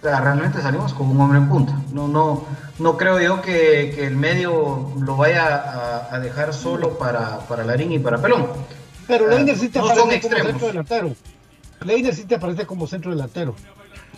[0.00, 1.74] O sea, realmente salimos con un hombre en punta.
[1.92, 2.44] No, no,
[2.78, 7.64] no creo yo que, que el medio lo vaya a, a dejar solo para, para
[7.64, 8.46] Larín y para Pelón.
[9.06, 10.46] Pero Leiner sí te no aparece como extremos.
[10.52, 11.16] centro delantero.
[11.82, 13.54] Leiner sí te aparece como centro delantero.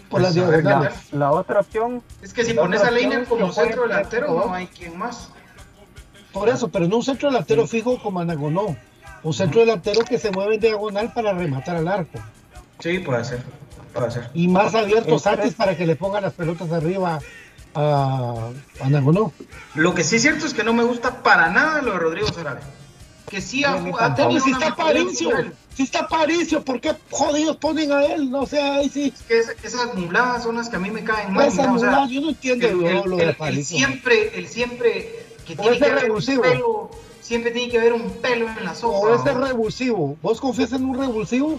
[0.09, 0.93] Por Pues, las diagonales.
[1.13, 4.67] La, la otra opción, Es que si pones a Leiner como centro delantero, no hay
[4.69, 5.31] quien más.
[6.33, 8.77] Por eso, pero no un centro delantero fijo como Anagonó.
[9.25, 12.19] Un centro delantero que se mueve en diagonal para rematar al arco.
[12.79, 13.43] Sí, puede ser.
[14.35, 17.19] Y más abiertos antes para que le pongan las pelotas arriba
[17.75, 19.33] a, a Anagonó.
[19.75, 22.29] Lo que sí es cierto es que no me gusta para nada lo de Rodrigo
[22.33, 22.65] Sarabia.
[23.29, 25.31] Que sí ha, mí ha tenido si una está Paricio,
[25.75, 28.31] si está Paricio, ¿por qué jodidos ponen a él?
[28.31, 29.13] No sé, ahí sí.
[29.17, 31.49] Es que es- esas nubladas son las que a mí me caen mal.
[31.49, 33.79] Esa mira, o sea, yo no entiendo el, el- lo de el Paricio.
[33.79, 36.91] siempre, el siempre que tiene que haber un pelo,
[37.23, 38.99] siempre tiene que haber un pelo en la sopa.
[38.99, 39.47] O ese ¿no?
[39.47, 40.17] revulsivo.
[40.21, 41.59] ¿Vos confías en un revulsivo?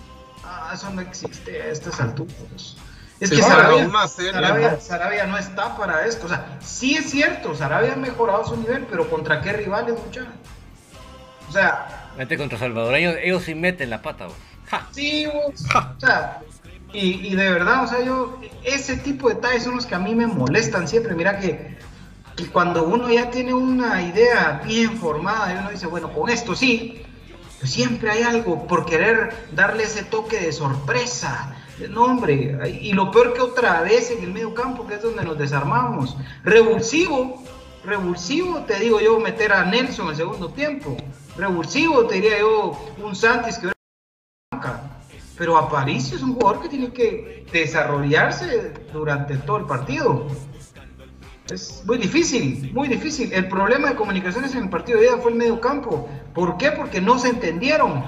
[0.55, 2.75] Ah, eso no existe a estas alturas.
[3.19, 4.81] Es que Sarabia, Sarabia- ¿no?
[4.81, 6.25] Sarabia no está para esto.
[6.25, 10.33] O sea, sí es cierto, Sarabia ha mejorado su nivel, pero ¿contra qué rivales, muchachos?
[11.49, 14.35] O sea, Mete contra salvadoreños, ellos sí meten la pata, vos.
[14.69, 14.87] Ja.
[14.91, 15.65] sí, vos,
[15.97, 16.39] o sea,
[16.91, 19.99] y, y de verdad, o sea, yo, ese tipo de detalles son los que a
[19.99, 21.15] mí me molestan siempre.
[21.15, 21.77] Mira que,
[22.35, 26.55] que cuando uno ya tiene una idea bien formada y uno dice, bueno, con esto
[26.55, 27.01] sí,
[27.65, 31.55] siempre hay algo por querer darle ese toque de sorpresa.
[31.89, 35.23] No, hombre, y lo peor que otra vez en el medio campo, que es donde
[35.23, 36.15] nos desarmamos.
[36.43, 37.43] Revulsivo,
[37.83, 40.95] revulsivo, te digo yo, meter a Nelson el segundo tiempo.
[41.35, 43.73] Revulsivo, te diría yo, un Santis que.
[45.35, 50.27] Pero Aparicio es un jugador que tiene que desarrollarse durante todo el partido.
[51.49, 53.33] Es muy difícil, muy difícil.
[53.33, 56.07] El problema de comunicaciones en el partido de ida fue el medio campo.
[56.33, 56.71] ¿Por qué?
[56.71, 58.03] Porque no se entendieron.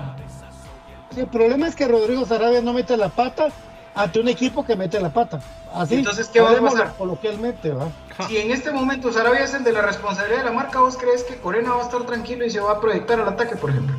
[1.18, 3.48] El problema es que Rodrigo Sarabia no mete la pata
[3.94, 5.42] ante un equipo que mete la pata.
[5.74, 6.96] Así, Entonces, ¿qué va a pasar?
[6.98, 7.90] coloquialmente, ¿va?
[8.28, 11.24] Si en este momento Sarabia es el de la responsabilidad de la marca, ¿vos crees
[11.24, 13.96] que Corena va a estar tranquilo y se va a proyectar al ataque, por ejemplo?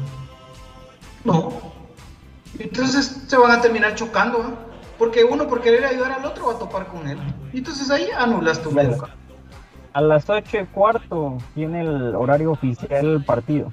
[1.25, 1.53] No.
[2.59, 4.55] Entonces se van a terminar chocando, ¿ah?
[4.99, 7.19] Porque uno por querer ayudar al otro va a topar con él.
[7.53, 9.26] Entonces ahí anulas tu medio campo.
[9.97, 13.71] A las 8 y cuarto tiene el horario oficial el partido.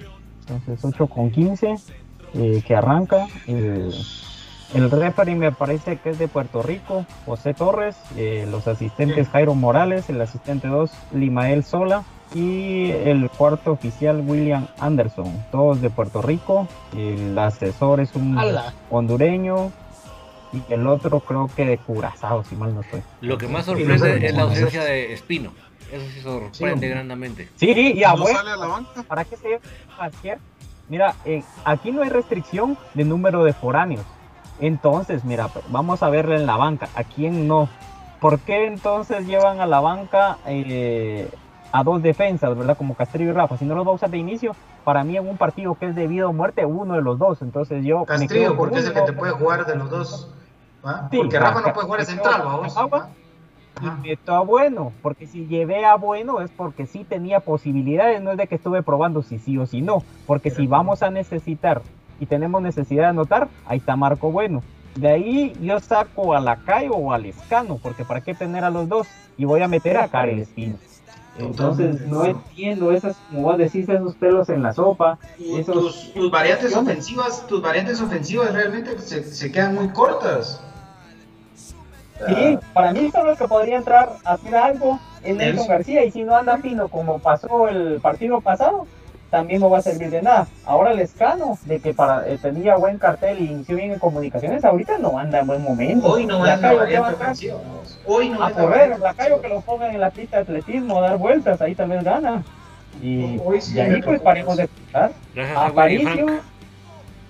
[0.47, 1.75] Entonces 8 con 15
[2.35, 3.27] eh, que arranca.
[3.45, 3.93] El,
[4.73, 9.53] el referee me parece que es de Puerto Rico, José Torres, eh, los asistentes Jairo
[9.53, 16.21] Morales, el asistente 2 Limael Sola y el cuarto oficial William Anderson, todos de Puerto
[16.21, 16.69] Rico.
[16.95, 18.39] El asesor es un
[18.89, 19.73] hondureño
[20.53, 23.01] y el otro creo que de Curazao, si mal no estoy.
[23.19, 25.51] Lo que más sorprende es la ausencia de Espino.
[25.93, 26.91] Eso sí sorprende Sí.
[26.93, 27.49] grandemente.
[27.55, 29.03] Sí, y a No buen- sale a la banca.
[29.07, 29.61] ¿Para qué se lleva
[29.95, 30.39] cualquier?
[30.89, 34.03] Mira, eh, aquí no hay restricción de número de foráneos.
[34.59, 36.89] Entonces, mira, pues, vamos a verle en la banca.
[36.95, 37.69] ¿A quién no?
[38.19, 41.29] ¿Por qué entonces llevan a la banca eh,
[41.71, 42.75] a dos defensas, verdad?
[42.77, 43.57] Como Castrillo y Rafa.
[43.57, 45.95] Si no los va a usar de inicio, para mí en un partido que es
[45.95, 47.41] de vida o muerte, uno de los dos.
[47.43, 48.03] Entonces yo.
[48.05, 50.29] Castrillo, porque es el que te puede jugar de los dos.
[51.11, 52.75] Sí, porque Rafa no puede jugar de central, vamos.
[53.81, 58.31] Y meto a Bueno, porque si llevé a Bueno es porque sí tenía posibilidades, no
[58.31, 61.81] es de que estuve probando si sí o si no, porque si vamos a necesitar
[62.19, 64.63] y tenemos necesidad de anotar, ahí está Marco Bueno.
[64.95, 68.87] De ahí yo saco a Lacayo o al Escano, porque para qué tener a los
[68.87, 69.07] dos,
[69.37, 70.77] y voy a meter a Karel Espino.
[71.37, 76.31] Entonces no entiendo esas, como vos decís, esos pelos en la sopa, esos Tus, tus
[76.31, 80.63] variantes ofensivas, tus variantes ofensivas realmente se, se quedan muy cortas.
[82.27, 85.67] Sí, para mí solo el que podría entrar a hacer algo es Nelson.
[85.67, 88.85] García y si no anda fino como pasó el partido pasado,
[89.33, 90.47] también no va a servir de nada.
[90.63, 94.63] Ahora el escano de que para eh, tenía buen cartel y inició bien en comunicaciones,
[94.63, 96.07] ahorita no anda en buen momento.
[96.07, 97.23] Hoy no es la Lacayo, ¿qué va a variante hacer?
[97.23, 97.57] ofensiva.
[97.57, 97.99] vamos.
[98.05, 101.01] Hoy no A correr, la callo que lo pongan en la pista de atletismo, a
[101.01, 102.43] dar vueltas, ahí tal vez gana.
[103.01, 104.69] Y, Hoy sí y ahí pues paremos de.
[104.91, 106.27] Gracias A Aparicio.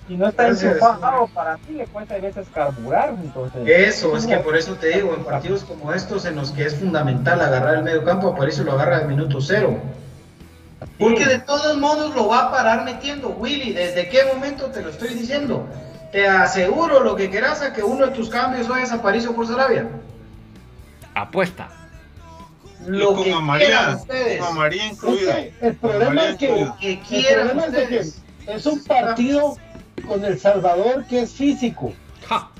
[0.06, 0.72] Si no está Gracias.
[0.74, 3.14] enchufado, para mí le cuesta a veces carburar.
[3.22, 6.66] Entonces, Eso, es que por eso te digo, en partidos como estos en los que
[6.66, 9.78] es fundamental agarrar el medio campo, Aparicio lo agarra al minuto cero.
[10.98, 13.72] Porque de todos modos lo va a parar metiendo, Willy.
[13.72, 15.66] ¿Desde qué momento te lo estoy diciendo?
[16.12, 19.46] Te aseguro lo que quieras a que uno de tus cambios hoy es Aparicio por
[19.46, 19.88] Sarabia.
[21.14, 21.68] Apuesta.
[22.86, 24.40] Lo que con quieran María, ustedes.
[24.44, 25.34] con María Es incluida.
[25.34, 29.56] que el problema es que, que el problema es de que es un partido
[30.06, 31.92] con El Salvador que es físico.
[32.28, 32.50] Ja.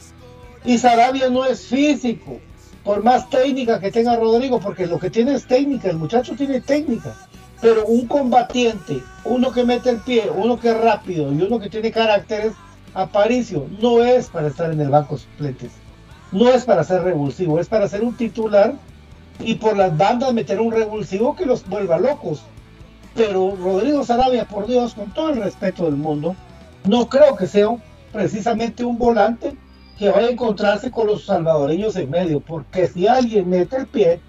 [0.64, 2.38] Y Sarabia no es físico.
[2.82, 6.60] Por más técnica que tenga Rodrigo, porque lo que tiene es técnica, el muchacho tiene
[6.60, 7.14] técnica.
[7.60, 11.70] Pero un combatiente, uno que mete el pie, uno que es rápido y uno que
[11.70, 12.52] tiene caracteres,
[12.94, 15.72] Aparicio, no es para estar en el banco suplentes.
[16.30, 18.74] No es para ser revulsivo, es para ser un titular
[19.40, 22.42] y por las bandas meter un revulsivo que los vuelva locos.
[23.16, 26.36] Pero Rodrigo Sarabia, por Dios, con todo el respeto del mundo,
[26.84, 27.68] no creo que sea
[28.12, 29.54] precisamente un volante
[29.98, 34.20] que vaya a encontrarse con los salvadoreños en medio, porque si alguien mete el pie,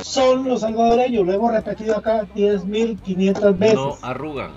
[0.00, 3.74] son los salvadoreños, lo hemos repetido acá 10.500 veces.
[3.74, 4.50] No arrugan.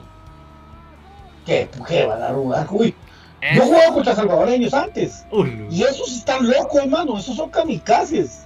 [1.45, 1.69] ¿Qué?
[1.87, 2.67] ¿Qué van a arrugar?
[2.71, 2.93] Uy,
[3.55, 5.25] yo juego contra salvadoreños antes.
[5.69, 8.45] y esos están locos, hermano, esos son kamikazes.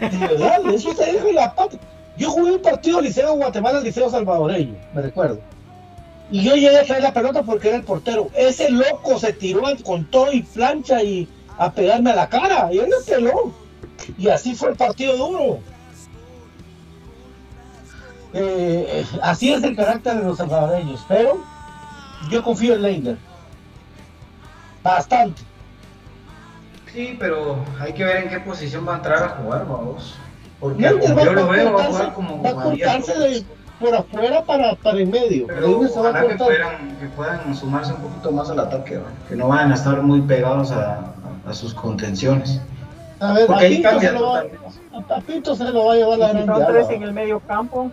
[0.00, 1.76] De verdad, esos se dejan la pata.
[2.16, 5.40] Yo jugué un partido Liceo Guatemala, Liceo Salvadoreño, me recuerdo.
[6.30, 8.30] Y yo llegué a traer la pelota porque era el portero.
[8.34, 12.72] Ese loco se tiró con todo y plancha y a pegarme a la cara.
[12.72, 13.52] Y él me peló.
[14.18, 15.60] Y así fue el partido duro.
[18.32, 21.04] Eh, así es el carácter de los salvadoreños.
[21.06, 21.38] Pero
[22.30, 23.16] yo confío en Leiner.
[24.82, 25.42] Bastante.
[26.92, 30.14] Sí, pero hay que ver en qué posición va a entrar a jugar, vamos.
[30.60, 30.92] Porque yo
[31.32, 32.42] lo veo, va a jugar como.
[32.42, 32.54] Va a
[33.80, 35.46] por afuera para, para en medio.
[35.46, 39.72] Pero ojalá que puedan, que puedan sumarse un poquito más al ataque, que no vayan
[39.72, 41.14] a estar muy pegados a,
[41.46, 42.60] a sus contenciones.
[43.20, 44.44] A ver, Porque a Pinto, se lo va,
[45.16, 47.90] a Pinto se lo va a llevar la gran son tres en el medio campo,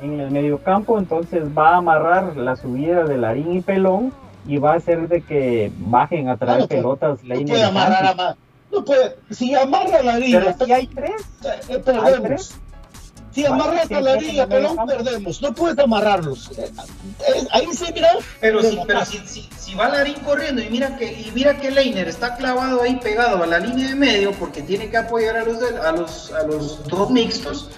[0.00, 4.12] en el medio campo, entonces va a amarrar la subida de Larín y Pelón
[4.46, 7.22] y va a hacer de que bajen a traer pelotas.
[7.24, 8.36] No puede amarrar a
[8.72, 11.22] no puede, si amarra la Larín, pero si hay tres,
[11.68, 12.60] eh, ¿Hay tres?
[13.34, 15.42] Si amarras a la liga, pelón, perdemos.
[15.42, 16.52] No puedes amarrarlos.
[16.56, 16.70] Eh,
[17.50, 18.10] ahí sí, mira.
[18.40, 21.70] Pero, si, pero si, si, si, va Larín corriendo y mira que y mira que
[21.70, 25.44] Leiner está clavado ahí pegado a la línea de medio porque tiene que apoyar a
[25.44, 27.70] los, a los, a los dos mixtos,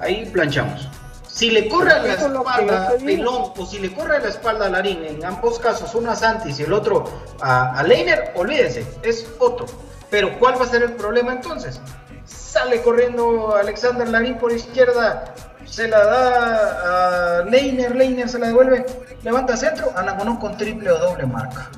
[0.00, 0.88] ahí planchamos.
[1.28, 4.68] Si le corre a la espalda Pelón o si le corre a la espalda a
[4.70, 7.04] Larín, en ambos casos, uno a Santis y el otro
[7.40, 9.66] a, a Leiner, olvídense, es otro.
[10.10, 11.80] Pero ¿cuál va a ser el problema entonces?
[12.24, 18.84] Sale corriendo Alexander Larín por izquierda, se la da a Leiner, Leiner se la devuelve,
[19.22, 21.70] levanta centro, Anagonó con triple o doble marca.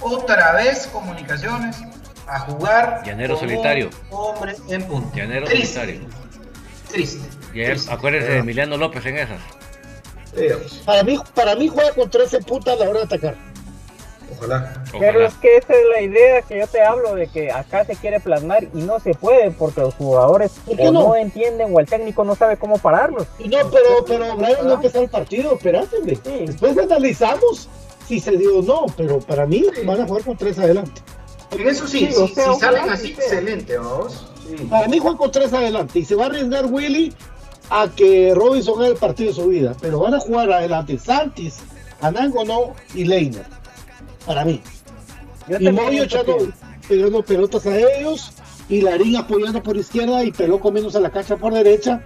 [0.00, 1.76] Otra vez comunicaciones
[2.26, 3.02] a jugar.
[3.04, 3.90] Llanero solitario.
[4.10, 5.16] Hombre en punto.
[5.16, 6.00] Llanero solitario.
[6.90, 7.28] Triste.
[7.54, 9.40] Y acuérdense de Emiliano López en esas.
[10.84, 13.34] Para mí, para mí juega con 13 puntas a la hora de atacar.
[14.32, 14.84] Ojalá.
[14.98, 17.94] Pero es que esa es la idea que yo te hablo de que acá se
[17.96, 20.52] quiere plasmar y no se puede porque los jugadores
[20.92, 21.14] no?
[21.16, 23.26] entienden o el técnico no sabe cómo pararlos.
[23.38, 25.96] No, pero, pero Brian no empezó el partido, espérate.
[26.02, 27.68] Después analizamos
[28.06, 31.00] si se dio o no, pero para mí van a jugar con tres adelante.
[31.58, 34.26] Eso sí, si, salen así, excelente, vamos.
[34.68, 37.12] Para mí juegan con tres adelante y se va a arriesgar Willy
[37.70, 41.58] a que Robinson haga el partido de su vida, pero van a jugar adelante Santis,
[42.00, 43.46] Anango no y Leiner
[44.26, 44.60] para mí.
[45.48, 46.36] y Moyo echando
[46.88, 48.32] pegando pelotas a ellos
[48.68, 52.02] y Larín apoyando por izquierda y Peló comiéndose la cancha por derecha,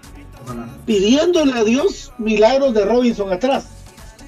[0.86, 3.66] pidiéndole a Dios milagros de Robinson atrás.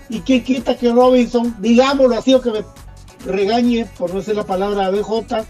[0.08, 2.64] ¿Y qué quita que Robinson, digámoslo así, o que me
[3.26, 5.44] regañe por no decir la palabra BJ,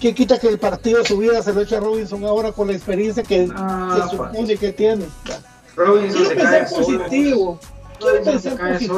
[0.00, 2.68] ¿qué quita que el partido de su vida se lo eche a Robinson ahora con
[2.68, 5.06] la experiencia que ah, se supone que tiene?
[5.76, 7.58] Robinson se cae positivo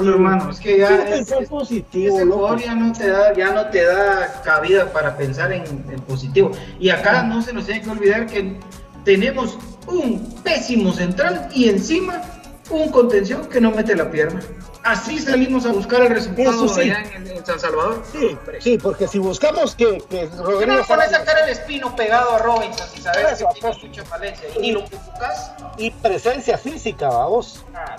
[0.09, 0.51] hermano.
[0.51, 1.07] Es que ya
[1.49, 5.65] positivo, ya no te da, ya no te da cabida para pensar en,
[6.07, 6.53] positivo.
[6.79, 8.59] Y acá no se nos tiene que olvidar que
[9.05, 12.23] tenemos un pésimo central y encima
[12.71, 14.41] un contención que no mete la pierna.
[14.85, 18.03] Así salimos a buscar el resultado allá en, San Salvador.
[18.11, 20.75] Sí, sí, porque si buscamos que, que Rodrigo.
[20.75, 24.59] no pones sacar el espino pegado a Robinson si sabes que tiene mucha falencia y
[24.59, 25.53] ni lo buscas?
[25.77, 27.65] Y presencia física, vamos.
[27.75, 27.97] Ah,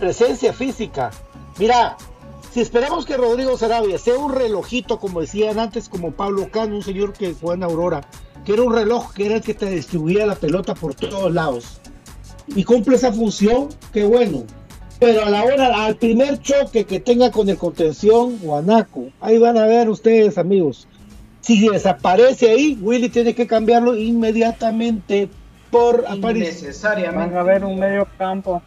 [0.00, 1.10] presencia física.
[1.58, 1.96] Mira,
[2.50, 6.82] si esperamos que Rodrigo Sarabia sea un relojito, como decían antes, como Pablo Cano, un
[6.82, 8.00] señor que fue en Aurora,
[8.44, 11.80] que era un reloj que era el que te distribuía la pelota por todos lados,
[12.48, 14.44] y cumple esa función, qué bueno.
[14.98, 19.56] Pero a la hora, al primer choque que tenga con el contención Guanaco, ahí van
[19.56, 20.88] a ver ustedes, amigos.
[21.40, 25.30] Si desaparece ahí, Willy tiene que cambiarlo inmediatamente
[25.70, 26.74] por aparición.
[27.14, 28.60] Van a ver un medio campo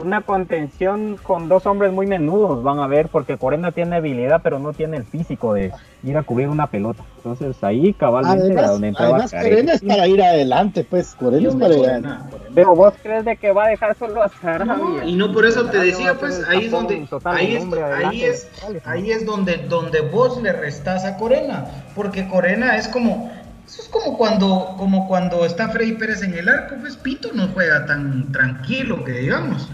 [0.00, 4.58] una contención con dos hombres muy menudos, van a ver, porque Corena tiene habilidad, pero
[4.58, 5.72] no tiene el físico de
[6.02, 7.02] ir a cubrir una pelota.
[7.16, 11.74] Entonces ahí cabalmente además, donde entraba Corena es para ir adelante, pues, Corena es para
[11.74, 12.36] ir adelante.
[12.54, 15.04] Pero vos crees de que va a dejar solo a Sarabia.
[15.04, 17.64] y no por eso te decía, pues, ahí es donde, ahí es,
[18.04, 18.48] ahí es,
[18.84, 23.32] ahí es donde, donde vos le restás a Corena, porque Corena es como,
[23.66, 27.48] eso es como cuando, como cuando está Freddy Pérez en el arco, pues Pito no
[27.48, 29.68] juega tan tranquilo que digamos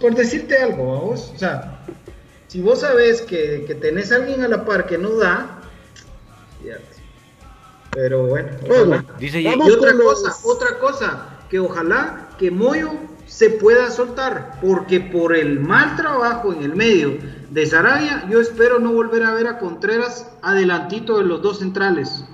[0.00, 1.84] por, decirte algo, vos, o sea,
[2.48, 5.60] si vos sabes que, que, tenés a alguien a la par que no da,
[7.92, 8.50] pero bueno,
[9.18, 12.92] Dice y otra cosa, otra cosa, que ojalá que Moyo
[13.26, 17.18] se pueda soltar, porque por el mal trabajo en el medio
[17.50, 22.24] de Sarabia, yo espero no volver a ver a Contreras adelantito de los dos centrales.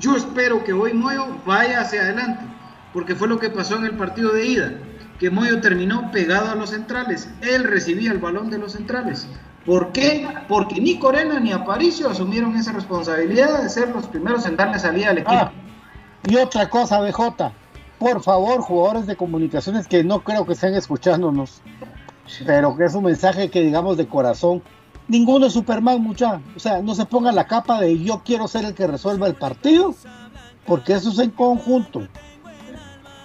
[0.00, 2.44] Yo espero que hoy Moyo vaya hacia adelante,
[2.92, 4.74] porque fue lo que pasó en el partido de ida,
[5.24, 9.26] que Moyo terminó pegado a los centrales, él recibía el balón de los centrales.
[9.64, 10.28] ¿Por qué?
[10.48, 15.08] Porque ni Corena ni Aparicio asumieron esa responsabilidad de ser los primeros en darle salida
[15.08, 15.32] al equipo.
[15.34, 15.50] Ah,
[16.28, 17.54] y otra cosa, BJ,
[17.98, 21.62] por favor, jugadores de comunicaciones que no creo que estén escuchándonos,
[22.44, 24.62] pero que es un mensaje que digamos de corazón.
[25.08, 26.42] Ninguno es Superman, mucha.
[26.54, 29.36] O sea, no se ponga la capa de yo quiero ser el que resuelva el
[29.36, 29.94] partido,
[30.66, 32.08] porque eso es en conjunto.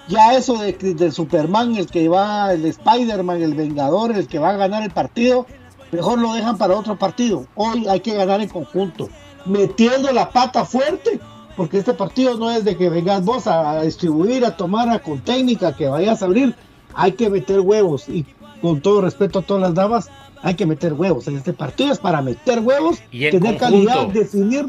[0.10, 4.50] Ya eso de, de Superman, el que va, el Spider-Man, el Vengador, el que va
[4.50, 5.46] a ganar el partido,
[5.92, 7.46] mejor lo dejan para otro partido.
[7.54, 9.08] Hoy hay que ganar en conjunto,
[9.46, 11.20] metiendo la pata fuerte,
[11.56, 15.20] porque este partido no es de que vengas vos a, distribuir, a tomar a, con
[15.20, 16.56] técnica, que vayas a abrir.
[16.96, 18.26] Hay que meter huevos y
[18.62, 20.10] con todo respeto a todas las damas,
[20.42, 21.28] hay que meter huevos.
[21.28, 23.88] En este partido es para meter huevos, Y en tener conjunto.
[23.94, 24.66] calidad, definir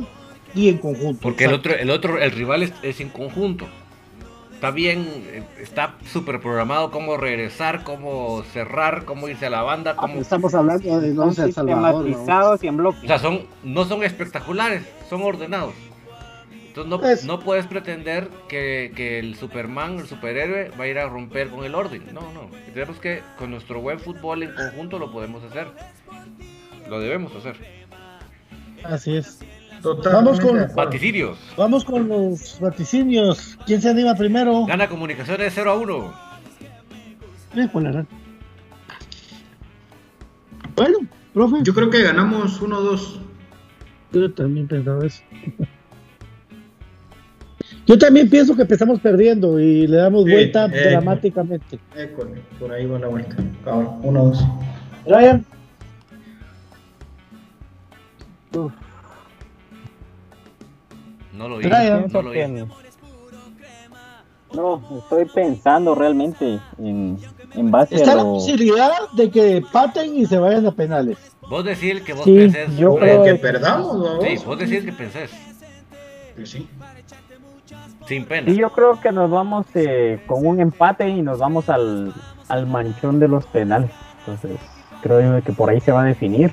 [0.55, 1.20] y en conjunto.
[1.22, 3.66] Porque el otro, el otro, el rival es, es en conjunto.
[4.61, 9.96] Está bien, eh, está súper programado cómo regresar, cómo cerrar, cómo irse a la banda,
[9.96, 10.20] cómo...
[10.20, 11.80] Estamos hablando de Son 11 El Salvador.
[12.04, 12.08] ¿no?
[12.08, 13.06] sistematizados y en O bloque.
[13.06, 15.72] sea, son, no son espectaculares, son ordenados.
[16.66, 20.98] Entonces no, Es- no puedes pretender que, que el Superman, el superhéroe, va a ir
[20.98, 22.04] a romper con el orden.
[22.12, 22.50] No, no.
[22.74, 25.68] Tenemos que con nuestro buen fútbol en conjunto lo podemos hacer.
[26.86, 27.56] Lo debemos hacer.
[28.84, 29.38] Así es.
[29.83, 30.74] Totalmente Vamos con-.
[30.74, 31.39] Vaticinios.
[31.57, 33.59] Vamos con los vaticinios.
[33.66, 34.66] ¿Quién se anima primero?
[34.66, 36.12] Gana comunicaciones 0 a 1.
[37.57, 38.07] Híjole,
[40.76, 40.99] Bueno,
[41.35, 41.57] profe.
[41.62, 43.18] Yo creo que ganamos 1-2.
[44.12, 45.22] Yo también pensaba eso.
[47.87, 50.91] Yo también pienso que empezamos perdiendo y le damos Sí, vuelta eh.
[50.91, 51.81] dramáticamente.
[51.97, 53.35] École, por ahí va la vuelta.
[53.64, 54.61] Cabrón, 1-2.
[55.07, 55.45] Ryan.
[61.41, 61.72] No lo Brian.
[61.72, 61.91] hice.
[61.91, 62.66] No Pienso lo hice.
[64.53, 67.18] No, estoy pensando realmente en,
[67.55, 68.32] en base Está a la lo...
[68.34, 71.16] posibilidad de que empaten y se vayan a penales.
[71.49, 72.76] Vos decís que vos Sí, pensés.
[72.76, 74.24] yo creo Que que- perdamos, vamos.
[74.24, 75.30] Sí, vos decís que pensés.
[76.36, 76.68] Pues sí.
[78.07, 78.51] Sin pena.
[78.53, 82.12] Sí, yo creo que nos vamos eh, con un empate y nos vamos al,
[82.49, 83.91] al manchón de los penales.
[84.20, 84.59] Entonces,
[85.01, 86.53] creo yo que por ahí se va a definir.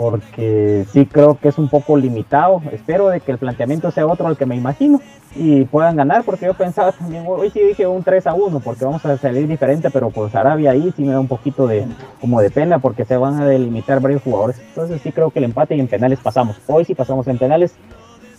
[0.00, 2.62] Porque sí creo que es un poco limitado.
[2.72, 4.98] Espero de que el planteamiento sea otro al que me imagino.
[5.36, 8.86] Y puedan ganar, porque yo pensaba también, hoy sí dije un 3 a 1, porque
[8.86, 11.84] vamos a salir diferente, pero con Sarabia ahí sí me da un poquito de
[12.18, 14.58] como de pena, porque se van a delimitar varios jugadores.
[14.58, 16.56] Entonces sí creo que el empate y en penales pasamos.
[16.66, 17.74] Hoy sí pasamos en penales.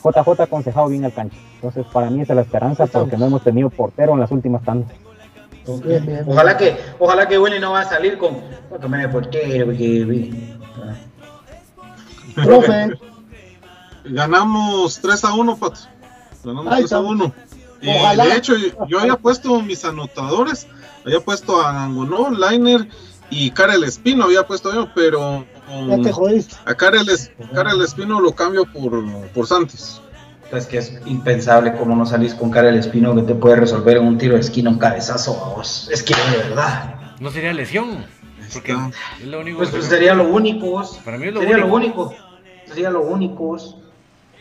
[0.04, 1.38] JJ aconsejado bien al cancha.
[1.54, 4.64] Entonces, para mí esa es la esperanza porque no hemos tenido portero en las últimas
[4.64, 6.24] bien.
[6.26, 8.38] Ojalá que, ojalá que Willy no va a salir con.
[8.68, 9.64] "Porque me porque.
[12.36, 12.98] Profe,
[14.06, 15.80] Ganamos 3 a 1, Pato.
[16.44, 17.00] Ganamos Ahí 3 a está.
[17.00, 17.34] 1.
[17.82, 18.26] Y Ojalá.
[18.26, 20.68] de hecho, yo, yo había puesto mis anotadores.
[21.06, 22.88] Había puesto a Angonó, Liner
[23.30, 24.26] y Karel Espino.
[24.26, 26.56] Había puesto yo, pero ya um, te jodiste.
[26.66, 30.02] a Karel, Es- Karel Espino lo cambio por, por Santos.
[30.52, 33.96] Es que es impensable cómo no salís con cara el espino que te puede resolver
[33.96, 35.88] en un tiro de esquina un cabezazo a vos.
[35.90, 36.96] Es que de verdad.
[37.22, 38.06] No sería lesión.
[38.54, 38.72] Porque
[39.22, 40.84] es lo único Pues, que- pues sería lo único.
[41.06, 41.68] Para mí es lo sería único.
[41.70, 42.14] lo único.
[42.68, 43.58] Sería lo único.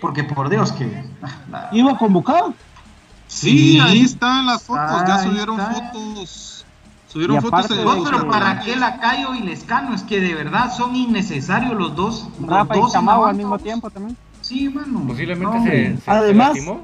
[0.00, 1.04] Porque por Dios que.
[1.72, 2.54] ¿Iba convocado?
[3.26, 3.80] Sí, Sí.
[3.80, 5.02] ahí están las fotos.
[5.06, 5.72] ya subieron está.
[5.72, 6.64] fotos.
[7.08, 7.66] Subieron Y fotos
[8.04, 12.28] pero para qué Lacayo y Lescano es que de verdad son innecesarios los dos.
[12.40, 14.16] los Rafa y dos al mismo tiempo también.
[14.40, 15.04] Sí, mano.
[15.06, 16.80] Posiblemente No, se, se- se Además- lastimó.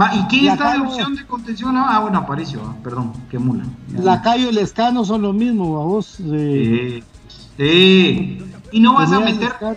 [0.00, 1.76] Va, ¿y quién está Lacayo- opción de contención?
[1.76, 2.60] Ah, bueno, apareció.
[2.64, 3.64] ah, Perdón, qué mula.
[3.98, 6.18] Lacayo y Lescano son lo mismo, a vos.
[6.20, 7.04] eh, Sí.
[7.58, 8.42] Sí.
[8.72, 9.40] Y no vas a meter.
[9.50, 9.76] Lescano.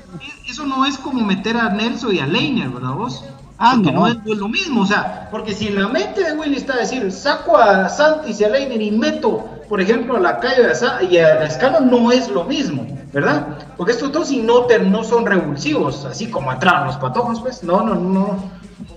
[0.50, 3.24] Eso no es como meter a Nelson y a Leiner, ¿verdad vos?
[3.58, 4.00] Ah, Porque no.
[4.02, 6.78] no es lo mismo, o sea, porque si en la mente de Willy está a
[6.78, 10.64] decir, saco a Santis y a Leiner y meto, por ejemplo, a Lacayo
[11.10, 13.58] y a, Lescano, no es lo mismo, ¿verdad?
[13.76, 17.62] Porque estos dos noter no son revulsivos, así como entraron los patojos, pues.
[17.64, 18.38] No, no, no.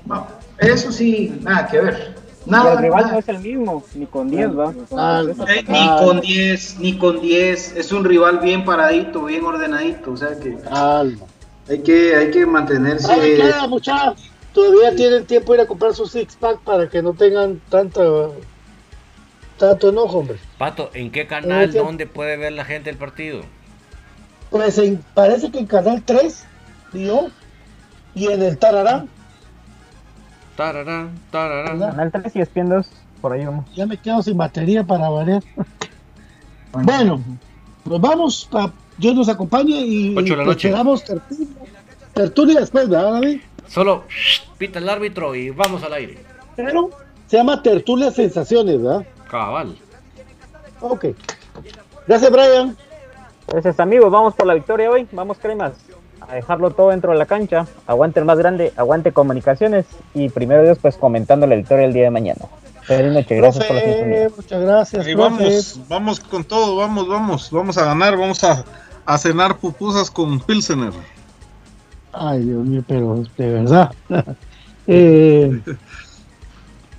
[0.06, 0.26] no.
[0.62, 2.14] Eso sí, nada que ver.
[2.46, 3.12] Y Nada, el rival nada.
[3.12, 4.74] no es el mismo, ni con 10, ¿va?
[4.96, 7.76] Ah, Eh, ni con 10, ni con 10.
[7.76, 10.10] Es un rival bien paradito, bien ordenadito.
[10.12, 10.56] O sea que
[11.68, 13.06] hay que, hay que mantenerse.
[13.06, 14.28] ¿Sabe qué, muchachos?
[14.52, 18.02] Todavía tienen tiempo de ir a comprar su six pack para que no tengan tanta
[19.58, 20.38] tanto enojo, hombre.
[20.58, 23.42] Pato, ¿en qué canal, Eh, dónde puede ver la gente el partido?
[24.50, 26.44] Pues en- parece que en Canal 3,
[26.92, 27.28] ¿no?
[28.14, 29.08] Y en el Tararán.
[30.56, 31.78] Tararán, tararán.
[31.78, 32.86] Canal 3 y ESPN 2.
[33.20, 33.64] por ahí vamos.
[33.74, 35.42] Ya me quedo sin batería para variar.
[36.72, 37.22] Bueno,
[37.84, 38.48] nos vamos.
[38.50, 40.68] Pa, Dios nos acompañe y Ocho de la noche.
[40.68, 41.48] esperamos tertulia,
[42.14, 43.40] tertulia después, ¿verdad, David?
[43.68, 44.04] Solo
[44.58, 46.18] pita el árbitro y vamos al aire.
[46.56, 46.90] Pero
[47.26, 49.06] se llama Tertulia Sensaciones, ¿verdad?
[49.30, 49.76] Cabal.
[50.80, 51.06] Ok.
[52.06, 52.76] Gracias, Brian.
[53.48, 55.72] Gracias amigos, vamos por la victoria hoy, vamos cremas,
[56.28, 60.62] a dejarlo todo dentro de la cancha, aguante el más grande, aguante comunicaciones y primero
[60.62, 62.40] Dios pues comentando la victoria el día de mañana.
[62.82, 65.14] Feliz noche, gracias por la muchas gracias, profe.
[65.14, 68.64] vamos, vamos con todo, vamos, vamos, vamos a ganar, vamos a,
[69.06, 70.92] a cenar pupusas con Pilsener.
[72.12, 73.92] Ay, Dios mío, pero de verdad.
[74.88, 75.60] Eh,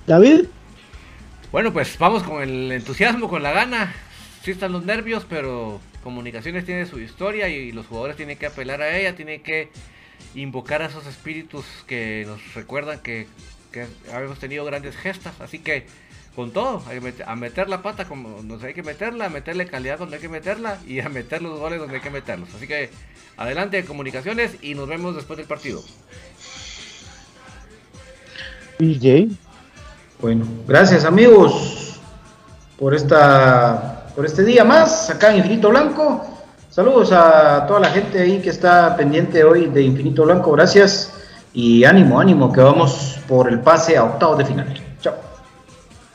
[0.06, 0.46] David,
[1.52, 3.92] Bueno, pues vamos con el entusiasmo, con la gana.
[4.42, 8.80] Sí están los nervios, pero Comunicaciones tiene su historia y los jugadores tienen que apelar
[8.82, 9.70] a ella, tienen que
[10.36, 13.26] invocar a esos espíritus que nos recuerdan que,
[13.72, 15.40] que habíamos tenido grandes gestas.
[15.40, 15.86] Así que
[16.36, 19.28] con todo, hay que met- a meter la pata como nos hay que meterla, a
[19.30, 22.48] meterle calidad donde hay que meterla y a meter los goles donde hay que meterlos.
[22.54, 22.90] Así que
[23.36, 25.82] adelante Comunicaciones y nos vemos después del partido.
[28.78, 29.28] BJ.
[30.20, 32.00] Bueno, gracias amigos
[32.78, 36.24] por esta por este día más acá en Infinito Blanco.
[36.70, 41.12] Saludos a toda la gente ahí que está pendiente hoy de Infinito Blanco, gracias
[41.52, 44.74] y ánimo, ánimo que vamos por el pase a octavos de final.
[45.00, 45.14] Chao.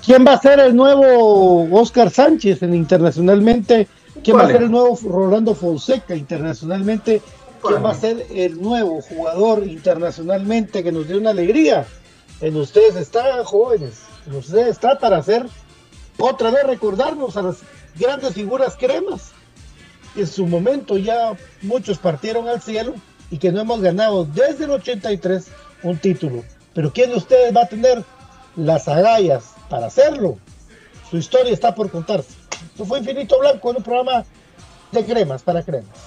[0.05, 3.87] ¿Quién va a ser el nuevo Oscar Sánchez en internacionalmente?
[4.23, 7.21] ¿Quién va a ser el nuevo Rolando Fonseca internacionalmente?
[7.61, 7.83] ¿Quién Vale.
[7.83, 11.85] va a ser el nuevo jugador internacionalmente que nos dio una alegría?
[12.39, 14.03] En ustedes está, jóvenes.
[14.25, 15.45] En ustedes está para hacer
[16.17, 17.57] otra vez recordarnos a las
[17.99, 19.31] grandes figuras cremas.
[20.15, 22.95] En su momento ya muchos partieron al cielo
[23.29, 25.47] y que no hemos ganado desde el 83
[25.83, 26.43] un título.
[26.73, 28.03] Pero ¿quién de ustedes va a tener
[28.55, 30.37] las agallas para hacerlo?
[31.09, 32.33] Su historia está por contarse.
[32.71, 34.25] Esto fue Infinito Blanco en un programa
[34.91, 35.97] de cremas para cremas.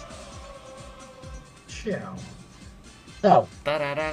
[1.69, 2.15] Chao.
[3.21, 3.49] Chao.
[3.63, 4.11] Tararán.